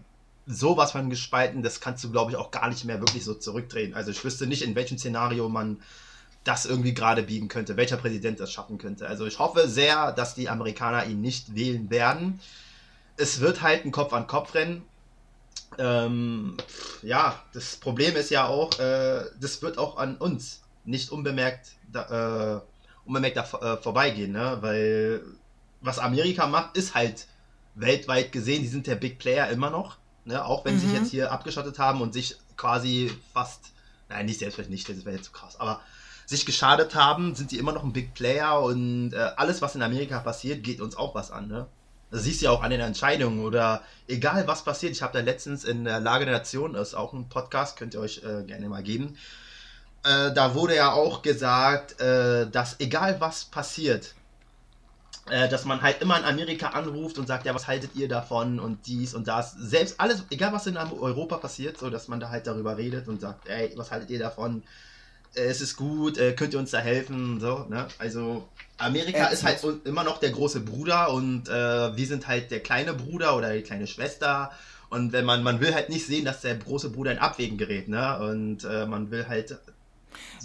sowas 0.47 0.91
von 0.93 1.09
gespalten, 1.09 1.61
das 1.61 1.81
kannst 1.81 2.03
du, 2.03 2.11
glaube 2.11 2.31
ich, 2.31 2.37
auch 2.37 2.51
gar 2.51 2.69
nicht 2.69 2.85
mehr 2.85 2.99
wirklich 2.99 3.23
so 3.23 3.33
zurückdrehen. 3.33 3.93
Also 3.93 4.11
ich 4.11 4.23
wüsste 4.23 4.47
nicht, 4.47 4.61
in 4.61 4.75
welchem 4.75 4.97
Szenario 4.97 5.49
man 5.49 5.81
das 6.43 6.65
irgendwie 6.65 6.93
gerade 6.93 7.23
biegen 7.23 7.49
könnte, 7.49 7.75
welcher 7.75 7.97
Präsident 7.97 8.39
das 8.39 8.51
schaffen 8.51 8.77
könnte. 8.77 9.07
Also 9.07 9.25
ich 9.25 9.39
hoffe 9.39 9.67
sehr, 9.67 10.13
dass 10.13 10.35
die 10.35 10.47
Amerikaner 10.47 11.05
ihn 11.05 11.19
nicht 11.19 11.55
wählen 11.55 11.89
werden. 11.89 12.39
Es 13.17 13.41
wird 13.41 13.61
halt 13.61 13.83
ein 13.83 13.91
Kopf-an-Kopf-Rennen. 13.91 14.83
Ähm, 15.77 16.57
ja, 17.03 17.41
das 17.53 17.77
Problem 17.77 18.15
ist 18.15 18.29
ja 18.29 18.47
auch, 18.47 18.77
äh, 18.79 19.25
das 19.39 19.61
wird 19.61 19.77
auch 19.77 19.97
an 19.97 20.17
uns 20.17 20.61
nicht 20.85 21.11
unbemerkt, 21.11 21.71
da, 21.91 22.57
äh, 22.57 22.61
unbemerkt 23.05 23.37
da 23.37 23.73
äh, 23.73 23.77
vorbeigehen, 23.77 24.31
ne? 24.31 24.57
weil 24.61 25.21
was 25.81 25.99
Amerika 25.99 26.47
macht, 26.47 26.75
ist 26.75 26.95
halt 26.95 27.27
weltweit 27.75 28.31
gesehen, 28.31 28.63
die 28.63 28.67
sind 28.67 28.87
der 28.87 28.95
Big 28.95 29.19
Player 29.19 29.49
immer 29.49 29.69
noch. 29.69 29.97
Ne? 30.25 30.43
Auch 30.43 30.65
wenn 30.65 30.75
mhm. 30.75 30.79
sie 30.79 30.87
sich 30.87 30.97
jetzt 30.97 31.11
hier 31.11 31.31
abgeschottet 31.31 31.79
haben 31.79 32.01
und 32.01 32.13
sich 32.13 32.37
quasi 32.55 33.11
fast, 33.33 33.71
nein, 34.09 34.25
nicht 34.25 34.39
selbst 34.39 34.55
vielleicht 34.55 34.71
nicht, 34.71 34.89
das 34.89 35.05
wäre 35.05 35.15
jetzt 35.15 35.25
zu 35.25 35.31
so 35.31 35.37
krass, 35.37 35.59
aber 35.59 35.81
sich 36.25 36.45
geschadet 36.45 36.93
haben, 36.95 37.35
sind 37.35 37.49
sie 37.49 37.57
immer 37.57 37.71
noch 37.71 37.83
ein 37.83 37.93
Big 37.93 38.13
Player 38.13 38.61
und 38.61 39.13
äh, 39.13 39.31
alles, 39.37 39.61
was 39.61 39.75
in 39.75 39.81
Amerika 39.81 40.19
passiert, 40.19 40.63
geht 40.63 40.81
uns 40.81 40.97
auch 40.97 41.15
was 41.15 41.31
an. 41.31 41.47
Ne? 41.47 41.67
Das 42.09 42.23
siehst 42.23 42.41
du 42.41 42.45
ja 42.45 42.51
auch 42.51 42.63
an 42.63 42.71
den 42.71 42.79
Entscheidungen 42.79 43.43
oder 43.43 43.81
egal 44.07 44.47
was 44.47 44.63
passiert. 44.63 44.93
Ich 44.93 45.01
habe 45.01 45.13
da 45.13 45.23
letztens 45.23 45.63
in 45.63 45.83
der 45.83 45.99
Lage 45.99 46.25
der 46.25 46.35
Nation, 46.35 46.73
das 46.73 46.89
ist 46.89 46.95
auch 46.95 47.13
ein 47.13 47.27
Podcast, 47.27 47.77
könnt 47.77 47.93
ihr 47.93 47.99
euch 47.99 48.23
äh, 48.23 48.43
gerne 48.43 48.69
mal 48.69 48.83
geben. 48.83 49.17
Äh, 50.03 50.31
da 50.33 50.55
wurde 50.55 50.75
ja 50.75 50.93
auch 50.93 51.21
gesagt, 51.21 51.99
äh, 51.99 52.49
dass 52.49 52.79
egal 52.79 53.19
was 53.19 53.45
passiert, 53.45 54.15
äh, 55.29 55.49
dass 55.49 55.65
man 55.65 55.81
halt 55.81 56.01
immer 56.01 56.17
in 56.17 56.23
Amerika 56.23 56.69
anruft 56.69 57.17
und 57.17 57.27
sagt, 57.27 57.45
ja, 57.45 57.53
was 57.53 57.67
haltet 57.67 57.95
ihr 57.95 58.07
davon 58.07 58.59
und 58.59 58.87
dies 58.87 59.13
und 59.13 59.27
das. 59.27 59.51
Selbst 59.53 59.99
alles, 59.99 60.23
egal 60.29 60.53
was 60.53 60.67
in 60.67 60.77
Europa 60.77 61.37
passiert, 61.37 61.77
so 61.77 61.89
dass 61.89 62.07
man 62.07 62.21
da 62.21 62.29
halt 62.29 62.47
darüber 62.47 62.77
redet 62.77 63.09
und 63.09 63.19
sagt, 63.19 63.49
ey, 63.49 63.73
was 63.75 63.91
haltet 63.91 64.09
ihr 64.09 64.19
davon? 64.19 64.63
Äh, 65.35 65.43
es 65.45 65.61
ist 65.61 65.75
gut, 65.75 66.17
äh, 66.17 66.33
könnt 66.33 66.53
ihr 66.53 66.59
uns 66.59 66.71
da 66.71 66.79
helfen? 66.79 67.39
So, 67.39 67.65
ne? 67.69 67.87
Also 67.99 68.47
Amerika 68.77 69.27
ist 69.27 69.43
halt 69.43 69.59
immer 69.85 70.03
noch 70.03 70.19
der 70.19 70.31
große 70.31 70.61
Bruder 70.61 71.11
und 71.11 71.49
äh, 71.49 71.51
wir 71.97 72.07
sind 72.07 72.27
halt 72.27 72.51
der 72.51 72.59
kleine 72.59 72.93
Bruder 72.93 73.35
oder 73.35 73.53
die 73.53 73.63
kleine 73.63 73.87
Schwester. 73.87 74.51
Und 74.89 75.11
wenn 75.11 75.25
man, 75.25 75.43
man 75.43 75.59
will 75.59 75.73
halt 75.73 75.89
nicht 75.89 76.05
sehen, 76.05 76.23
dass 76.23 76.41
der 76.41 76.55
große 76.55 76.91
Bruder 76.91 77.11
in 77.11 77.17
Abwägen 77.17 77.57
gerät, 77.57 77.89
ne? 77.89 78.19
Und 78.19 78.63
äh, 78.63 78.85
man 78.85 79.11
will 79.11 79.27
halt 79.27 79.59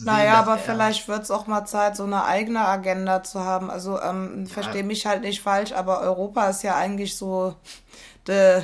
naja, 0.01 0.35
aber 0.35 0.59
vielleicht 0.59 1.09
wird 1.09 1.23
es 1.23 1.31
auch 1.31 1.47
mal 1.47 1.65
Zeit, 1.65 1.97
so 1.97 2.05
eine 2.05 2.25
eigene 2.25 2.61
Agenda 2.61 3.23
zu 3.23 3.41
haben. 3.41 3.71
Also, 3.71 4.01
ähm, 4.01 4.45
ja. 4.47 4.53
verstehe 4.53 4.83
mich 4.83 5.07
halt 5.07 5.23
nicht 5.23 5.41
falsch, 5.41 5.73
aber 5.73 6.01
Europa 6.01 6.49
ist 6.49 6.63
ja 6.63 6.77
eigentlich 6.77 7.17
so, 7.17 7.55
de, 8.27 8.63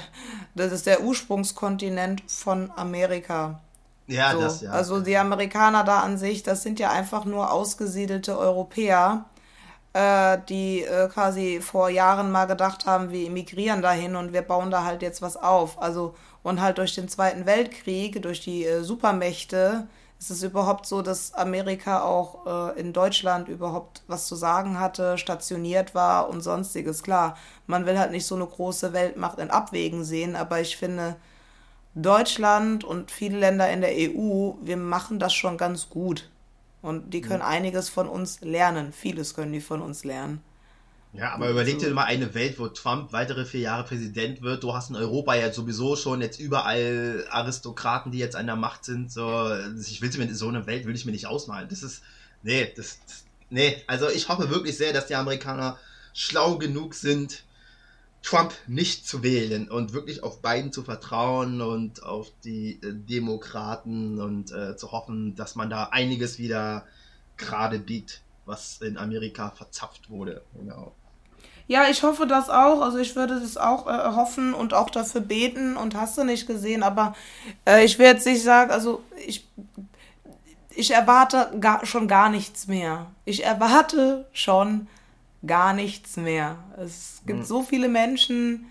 das 0.55 0.73
ist 0.73 0.87
der 0.87 1.03
Ursprungskontinent 1.03 2.23
von 2.27 2.71
Amerika. 2.77 3.61
Ja, 4.09 4.33
so. 4.33 4.41
das 4.41 4.61
ja. 4.63 4.71
Also 4.71 5.01
die 5.01 5.17
Amerikaner 5.17 5.85
da 5.85 6.01
an 6.01 6.19
sich, 6.19 6.43
das 6.43 6.63
sind 6.63 6.81
ja 6.81 6.91
einfach 6.91 7.25
nur 7.25 7.53
ausgesiedelte 7.53 8.37
Europäer, 8.39 9.27
äh, 9.93 10.39
die 10.49 10.83
äh, 10.83 11.09
quasi 11.09 11.61
vor 11.61 11.91
Jahren 11.91 12.33
mal 12.33 12.47
gedacht 12.47 12.87
haben, 12.87 13.11
wir 13.11 13.27
emigrieren 13.27 13.83
dahin 13.83 14.17
und 14.17 14.33
wir 14.33 14.43
bauen 14.43 14.71
da 14.71 14.85
halt 14.85 15.03
jetzt 15.03 15.23
was 15.23 15.37
auf. 15.37 15.81
Also 15.81 16.15
und 16.43 16.61
halt 16.61 16.79
durch 16.79 16.95
den 16.95 17.09
Zweiten 17.09 17.47
Weltkrieg, 17.47 18.23
durch 18.23 18.41
die 18.41 18.65
äh, 18.65 18.83
Supermächte, 18.83 19.87
ist 20.19 20.31
es 20.31 20.43
überhaupt 20.43 20.87
so, 20.87 21.01
dass 21.03 21.33
Amerika 21.35 22.03
auch 22.03 22.75
äh, 22.75 22.81
in 22.81 22.93
Deutschland 22.93 23.49
überhaupt 23.49 24.03
was 24.09 24.27
zu 24.27 24.35
sagen 24.35 24.81
hatte, 24.81 25.17
stationiert 25.17 25.95
war 25.95 26.29
und 26.29 26.41
sonstiges? 26.41 27.03
Klar, 27.03 27.37
man 27.67 27.87
will 27.87 27.99
halt 27.99 28.11
nicht 28.11 28.27
so 28.27 28.35
eine 28.35 28.47
große 28.47 28.93
Weltmacht 28.93 29.39
in 29.39 29.51
Abwägen 29.51 30.03
sehen, 30.05 30.35
aber 30.35 30.61
ich 30.61 30.77
finde, 30.77 31.17
Deutschland 32.03 32.85
und 32.85 33.11
viele 33.11 33.39
Länder 33.39 33.71
in 33.71 33.81
der 33.81 33.91
EU, 33.93 34.53
wir 34.63 34.77
machen 34.77 35.19
das 35.19 35.35
schon 35.35 35.57
ganz 35.57 35.89
gut. 35.91 36.29
Und 36.81 37.13
die 37.13 37.21
können 37.21 37.41
ja. 37.41 37.49
einiges 37.49 37.89
von 37.89 38.09
uns 38.09 38.41
lernen. 38.41 38.93
Vieles 38.93 39.35
können 39.35 39.53
die 39.53 39.61
von 39.61 39.83
uns 39.83 40.05
lernen. 40.05 40.41
Ja, 41.13 41.33
aber 41.33 41.49
überleg 41.49 41.79
dir 41.79 41.91
mal 41.93 42.05
eine 42.05 42.35
Welt, 42.35 42.59
wo 42.59 42.69
Trump 42.69 43.13
weitere 43.13 43.45
vier 43.47 43.61
Jahre 43.61 43.85
Präsident 43.85 44.43
wird. 44.43 44.63
Du 44.63 44.75
hast 44.75 44.91
in 44.91 44.97
Europa 44.97 45.35
ja 45.35 45.53
sowieso 45.53 45.97
schon 45.97 46.21
jetzt 46.21 46.39
überall 46.39 47.27
Aristokraten, 47.31 48.13
die 48.13 48.19
jetzt 48.19 48.37
an 48.37 48.47
der 48.47 48.57
Macht 48.57 48.85
sind. 48.85 49.11
So, 49.11 49.51
ich 49.81 50.03
will 50.03 50.11
mir 50.19 50.35
so 50.35 50.49
eine 50.49 50.67
Welt 50.67 50.87
will 50.87 50.95
ich 50.95 51.07
mir 51.07 51.13
nicht 51.13 51.27
ausmalen. 51.27 51.69
Das 51.69 51.83
ist, 51.83 52.03
nee, 52.43 52.71
das, 52.77 52.99
nee. 53.49 53.83
Also 53.87 54.09
ich 54.09 54.29
hoffe 54.29 54.51
wirklich 54.51 54.77
sehr, 54.77 54.93
dass 54.93 55.07
die 55.07 55.17
Amerikaner 55.17 55.79
schlau 56.13 56.59
genug 56.59 56.95
sind, 56.95 57.43
Trump 58.29 58.53
nicht 58.67 59.09
zu 59.09 59.23
wählen 59.23 59.71
und 59.71 59.95
wirklich 59.95 60.23
auf 60.23 60.43
Biden 60.43 60.71
zu 60.71 60.83
vertrauen 60.83 61.63
und 61.63 62.03
auf 62.03 62.31
die 62.45 62.73
äh, 62.83 62.93
Demokraten 62.93 64.21
und 64.21 64.53
äh, 64.53 64.77
zu 64.77 64.93
hoffen, 64.93 65.35
dass 65.35 65.55
man 65.55 65.71
da 65.71 65.85
einiges 65.85 66.39
wieder 66.39 66.85
gerade 67.39 67.79
biegt, 67.79 68.21
was 68.45 68.83
in 68.83 68.99
Amerika 68.99 69.51
verzapft 69.51 70.11
wurde. 70.11 70.43
Genau. 70.55 70.93
Ja, 71.69 71.89
ich 71.89 72.03
hoffe 72.03 72.27
das 72.27 72.51
auch. 72.51 72.83
Also 72.83 72.99
ich 72.99 73.17
würde 73.17 73.41
das 73.41 73.57
auch 73.57 73.87
äh, 73.87 74.15
hoffen 74.15 74.53
und 74.53 74.75
auch 74.75 74.91
dafür 74.91 75.23
beten 75.23 75.79
und 75.79 75.95
hast 75.95 76.19
du 76.19 76.25
nicht 76.25 76.47
gesehen. 76.47 76.83
Aber 76.83 77.15
äh, 77.67 77.83
ich 77.83 77.99
werde 77.99 78.19
jetzt 78.19 78.27
nicht 78.27 78.43
sagen, 78.43 78.71
also 78.71 79.03
ich, 79.27 79.47
ich 80.75 80.91
erwarte 80.91 81.51
gar, 81.61 81.87
schon 81.87 82.09
gar 82.09 82.29
nichts 82.29 82.67
mehr. 82.67 83.07
Ich 83.25 83.43
erwarte 83.43 84.27
schon 84.33 84.87
gar 85.47 85.73
nichts 85.73 86.17
mehr. 86.17 86.57
Es 86.77 87.23
gibt 87.27 87.41
mhm. 87.41 87.45
so 87.45 87.63
viele 87.63 87.89
Menschen, 87.89 88.67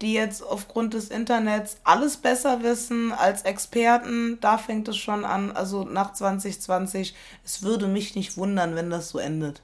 die 0.00 0.14
jetzt 0.14 0.42
aufgrund 0.42 0.94
des 0.94 1.08
Internets 1.08 1.78
alles 1.84 2.16
besser 2.16 2.62
wissen 2.62 3.12
als 3.12 3.42
Experten. 3.42 4.38
Da 4.40 4.56
fängt 4.56 4.88
es 4.88 4.96
schon 4.96 5.24
an, 5.24 5.52
also 5.52 5.84
nach 5.84 6.14
2020. 6.14 7.14
Es 7.44 7.62
würde 7.62 7.86
mich 7.86 8.14
nicht 8.14 8.36
wundern, 8.36 8.76
wenn 8.76 8.90
das 8.90 9.10
so 9.10 9.18
endet. 9.18 9.62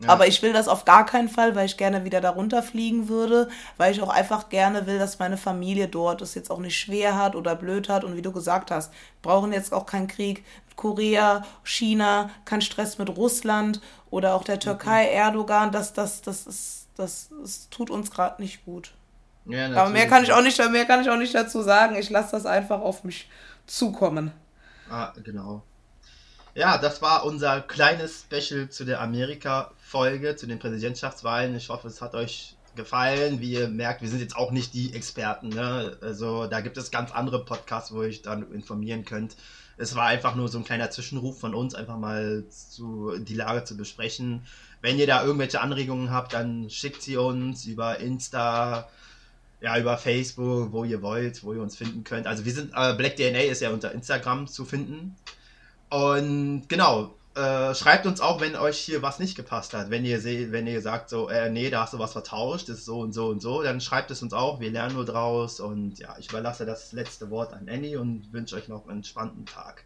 Ja. 0.00 0.08
Aber 0.08 0.26
ich 0.26 0.40
will 0.40 0.54
das 0.54 0.66
auf 0.66 0.86
gar 0.86 1.04
keinen 1.04 1.28
Fall, 1.28 1.54
weil 1.54 1.66
ich 1.66 1.76
gerne 1.76 2.04
wieder 2.04 2.22
darunter 2.22 2.62
fliegen 2.62 3.08
würde, 3.08 3.48
weil 3.76 3.92
ich 3.92 4.00
auch 4.00 4.08
einfach 4.08 4.48
gerne 4.48 4.86
will, 4.86 4.98
dass 4.98 5.18
meine 5.18 5.36
Familie 5.36 5.88
dort 5.88 6.22
es 6.22 6.34
jetzt 6.34 6.50
auch 6.50 6.58
nicht 6.58 6.78
schwer 6.78 7.16
hat 7.16 7.36
oder 7.36 7.54
blöd 7.54 7.90
hat. 7.90 8.02
Und 8.02 8.16
wie 8.16 8.22
du 8.22 8.32
gesagt 8.32 8.70
hast, 8.70 8.92
brauchen 9.20 9.52
jetzt 9.52 9.74
auch 9.74 9.84
keinen 9.84 10.08
Krieg 10.08 10.42
mit 10.66 10.76
Korea, 10.76 11.44
China, 11.64 12.30
keinen 12.46 12.62
Stress 12.62 12.96
mit 12.96 13.14
Russland 13.14 13.82
oder 14.10 14.34
auch 14.34 14.44
der 14.44 14.56
mhm. 14.56 14.60
Türkei, 14.60 15.04
mhm. 15.04 15.16
Erdogan. 15.16 15.70
Das, 15.70 15.92
das, 15.92 16.22
das, 16.22 16.46
ist, 16.46 16.88
das, 16.96 17.28
das 17.38 17.68
tut 17.68 17.90
uns 17.90 18.10
gerade 18.10 18.40
nicht 18.40 18.64
gut. 18.64 18.92
Ja, 19.44 19.66
Aber 19.74 19.90
mehr 19.90 20.06
kann 20.06 20.22
ich 20.22 20.32
auch 20.32 20.42
nicht, 20.42 20.58
mehr 20.70 20.86
kann 20.86 21.02
ich 21.02 21.10
auch 21.10 21.16
nicht 21.16 21.34
dazu 21.34 21.60
sagen. 21.60 21.96
Ich 21.96 22.08
lasse 22.08 22.32
das 22.32 22.46
einfach 22.46 22.80
auf 22.80 23.04
mich 23.04 23.28
zukommen. 23.66 24.32
Ah, 24.88 25.12
genau. 25.22 25.62
Ja, 26.60 26.76
das 26.76 27.00
war 27.00 27.24
unser 27.24 27.62
kleines 27.62 28.20
Special 28.20 28.68
zu 28.68 28.84
der 28.84 29.00
Amerika-Folge, 29.00 30.36
zu 30.36 30.46
den 30.46 30.58
Präsidentschaftswahlen. 30.58 31.56
Ich 31.56 31.70
hoffe, 31.70 31.88
es 31.88 32.02
hat 32.02 32.14
euch 32.14 32.54
gefallen. 32.76 33.40
Wie 33.40 33.52
ihr 33.52 33.68
merkt, 33.68 34.02
wir 34.02 34.10
sind 34.10 34.20
jetzt 34.20 34.36
auch 34.36 34.50
nicht 34.50 34.74
die 34.74 34.92
Experten. 34.92 35.48
Ne? 35.48 35.96
Also 36.02 36.48
da 36.48 36.60
gibt 36.60 36.76
es 36.76 36.90
ganz 36.90 37.12
andere 37.12 37.46
Podcasts, 37.46 37.92
wo 37.92 38.02
ihr 38.02 38.08
euch 38.08 38.20
dann 38.20 38.52
informieren 38.52 39.06
könnt. 39.06 39.36
Es 39.78 39.96
war 39.96 40.04
einfach 40.04 40.34
nur 40.34 40.48
so 40.48 40.58
ein 40.58 40.64
kleiner 40.64 40.90
Zwischenruf 40.90 41.40
von 41.40 41.54
uns, 41.54 41.74
einfach 41.74 41.96
mal 41.96 42.44
zu, 42.50 43.14
die 43.18 43.36
Lage 43.36 43.64
zu 43.64 43.78
besprechen. 43.78 44.42
Wenn 44.82 44.98
ihr 44.98 45.06
da 45.06 45.24
irgendwelche 45.24 45.62
Anregungen 45.62 46.10
habt, 46.10 46.34
dann 46.34 46.68
schickt 46.68 47.00
sie 47.00 47.16
uns 47.16 47.64
über 47.64 48.00
Insta, 48.00 48.86
ja, 49.62 49.78
über 49.78 49.96
Facebook, 49.96 50.72
wo 50.72 50.84
ihr 50.84 51.00
wollt, 51.00 51.42
wo 51.42 51.54
ihr 51.54 51.62
uns 51.62 51.74
finden 51.74 52.04
könnt. 52.04 52.26
Also 52.26 52.44
wir 52.44 52.52
sind, 52.52 52.72
äh, 52.76 52.92
Black 52.92 53.16
DNA 53.16 53.44
ist 53.44 53.62
ja 53.62 53.70
unter 53.70 53.92
Instagram 53.92 54.46
zu 54.46 54.66
finden. 54.66 55.16
Und 55.90 56.68
genau, 56.68 57.14
äh, 57.34 57.74
schreibt 57.74 58.06
uns 58.06 58.20
auch, 58.20 58.40
wenn 58.40 58.56
euch 58.56 58.78
hier 58.78 59.02
was 59.02 59.18
nicht 59.18 59.36
gepasst 59.36 59.72
hat. 59.74 59.90
Wenn 59.90 60.04
ihr 60.04 60.20
seht, 60.20 60.52
wenn 60.52 60.66
ihr 60.66 60.82
sagt 60.82 61.10
so, 61.10 61.28
äh, 61.28 61.50
nee, 61.50 61.70
da 61.70 61.82
hast 61.82 61.94
du 61.94 61.98
was 61.98 62.12
vertauscht, 62.12 62.68
ist 62.68 62.84
so 62.84 63.00
und 63.00 63.12
so 63.12 63.28
und 63.28 63.40
so, 63.40 63.62
dann 63.62 63.80
schreibt 63.80 64.10
es 64.10 64.22
uns 64.22 64.32
auch. 64.32 64.60
Wir 64.60 64.70
lernen 64.70 64.94
nur 64.94 65.04
draus. 65.04 65.60
Und 65.60 65.98
ja, 65.98 66.16
ich 66.18 66.28
überlasse 66.28 66.66
das 66.66 66.92
letzte 66.92 67.30
Wort 67.30 67.52
an 67.52 67.68
Annie 67.68 67.96
und 67.96 68.32
wünsche 68.32 68.56
euch 68.56 68.68
noch 68.68 68.82
einen 68.82 68.98
entspannten 68.98 69.46
Tag. 69.46 69.84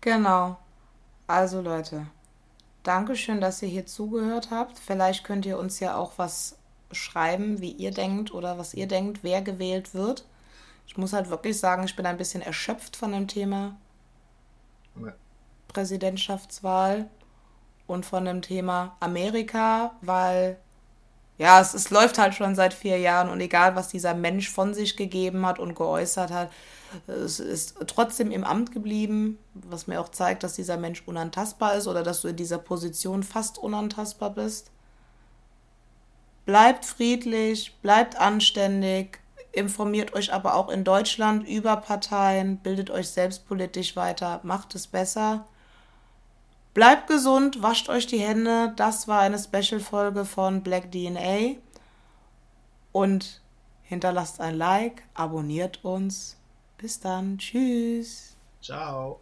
Genau. 0.00 0.58
Also 1.26 1.60
Leute, 1.60 2.06
Dankeschön, 2.82 3.40
dass 3.40 3.62
ihr 3.62 3.68
hier 3.68 3.86
zugehört 3.86 4.50
habt. 4.50 4.78
Vielleicht 4.78 5.24
könnt 5.24 5.46
ihr 5.46 5.58
uns 5.58 5.80
ja 5.80 5.96
auch 5.96 6.12
was 6.18 6.56
schreiben, 6.92 7.60
wie 7.60 7.72
ihr 7.72 7.90
denkt 7.90 8.32
oder 8.32 8.58
was 8.58 8.74
ihr 8.74 8.86
denkt, 8.86 9.20
wer 9.22 9.42
gewählt 9.42 9.92
wird. 9.92 10.24
Ich 10.86 10.96
muss 10.96 11.12
halt 11.12 11.30
wirklich 11.30 11.58
sagen, 11.58 11.82
ich 11.84 11.96
bin 11.96 12.06
ein 12.06 12.16
bisschen 12.16 12.42
erschöpft 12.42 12.96
von 12.96 13.10
dem 13.10 13.26
Thema 13.26 13.76
Präsidentschaftswahl 15.68 17.08
und 17.86 18.06
von 18.06 18.24
dem 18.24 18.42
Thema 18.42 18.96
Amerika, 19.00 19.92
weil 20.00 20.58
ja, 21.38 21.60
es, 21.60 21.74
es 21.74 21.90
läuft 21.90 22.18
halt 22.18 22.34
schon 22.34 22.54
seit 22.54 22.72
vier 22.72 22.98
Jahren 22.98 23.28
und 23.28 23.40
egal, 23.40 23.76
was 23.76 23.88
dieser 23.88 24.14
Mensch 24.14 24.48
von 24.50 24.72
sich 24.72 24.96
gegeben 24.96 25.44
hat 25.44 25.58
und 25.58 25.74
geäußert 25.74 26.30
hat, 26.30 26.50
es 27.06 27.40
ist 27.40 27.76
trotzdem 27.86 28.30
im 28.30 28.44
Amt 28.44 28.72
geblieben, 28.72 29.38
was 29.52 29.86
mir 29.86 30.00
auch 30.00 30.08
zeigt, 30.08 30.42
dass 30.44 30.54
dieser 30.54 30.76
Mensch 30.76 31.02
unantastbar 31.04 31.74
ist 31.74 31.88
oder 31.88 32.02
dass 32.02 32.22
du 32.22 32.28
in 32.28 32.36
dieser 32.36 32.58
Position 32.58 33.22
fast 33.22 33.58
unantastbar 33.58 34.30
bist. 34.30 34.70
Bleibt 36.46 36.84
friedlich, 36.84 37.74
bleibt 37.82 38.16
anständig, 38.16 39.18
informiert 39.56 40.14
euch 40.14 40.32
aber 40.32 40.54
auch 40.54 40.68
in 40.68 40.84
Deutschland 40.84 41.48
über 41.48 41.76
Parteien, 41.76 42.58
bildet 42.58 42.90
euch 42.90 43.08
selbst 43.08 43.48
politisch 43.48 43.96
weiter, 43.96 44.40
macht 44.42 44.74
es 44.74 44.86
besser. 44.86 45.46
Bleibt 46.74 47.06
gesund, 47.06 47.62
wascht 47.62 47.88
euch 47.88 48.06
die 48.06 48.18
Hände. 48.18 48.74
Das 48.76 49.08
war 49.08 49.20
eine 49.20 49.38
Special-Folge 49.38 50.26
von 50.26 50.62
Black 50.62 50.92
DNA. 50.92 51.56
Und 52.92 53.40
hinterlasst 53.82 54.40
ein 54.40 54.56
Like, 54.56 55.02
abonniert 55.14 55.84
uns. 55.84 56.36
Bis 56.76 57.00
dann. 57.00 57.38
Tschüss. 57.38 58.36
Ciao. 58.60 59.20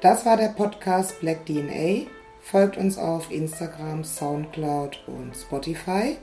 Das 0.00 0.24
war 0.24 0.38
der 0.38 0.48
Podcast 0.48 1.20
Black 1.20 1.44
DNA. 1.44 2.08
Folgt 2.40 2.78
uns 2.78 2.96
auf 2.96 3.30
Instagram, 3.30 4.02
Soundcloud 4.02 5.02
und 5.08 5.34
Spotify 5.36 6.16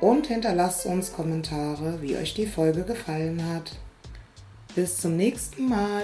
und 0.00 0.26
hinterlasst 0.26 0.86
uns 0.86 1.12
Kommentare, 1.12 2.00
wie 2.00 2.16
euch 2.16 2.34
die 2.34 2.46
Folge 2.46 2.84
gefallen 2.84 3.42
hat. 3.52 3.72
Bis 4.74 4.98
zum 4.98 5.16
nächsten 5.16 5.68
Mal. 5.68 6.02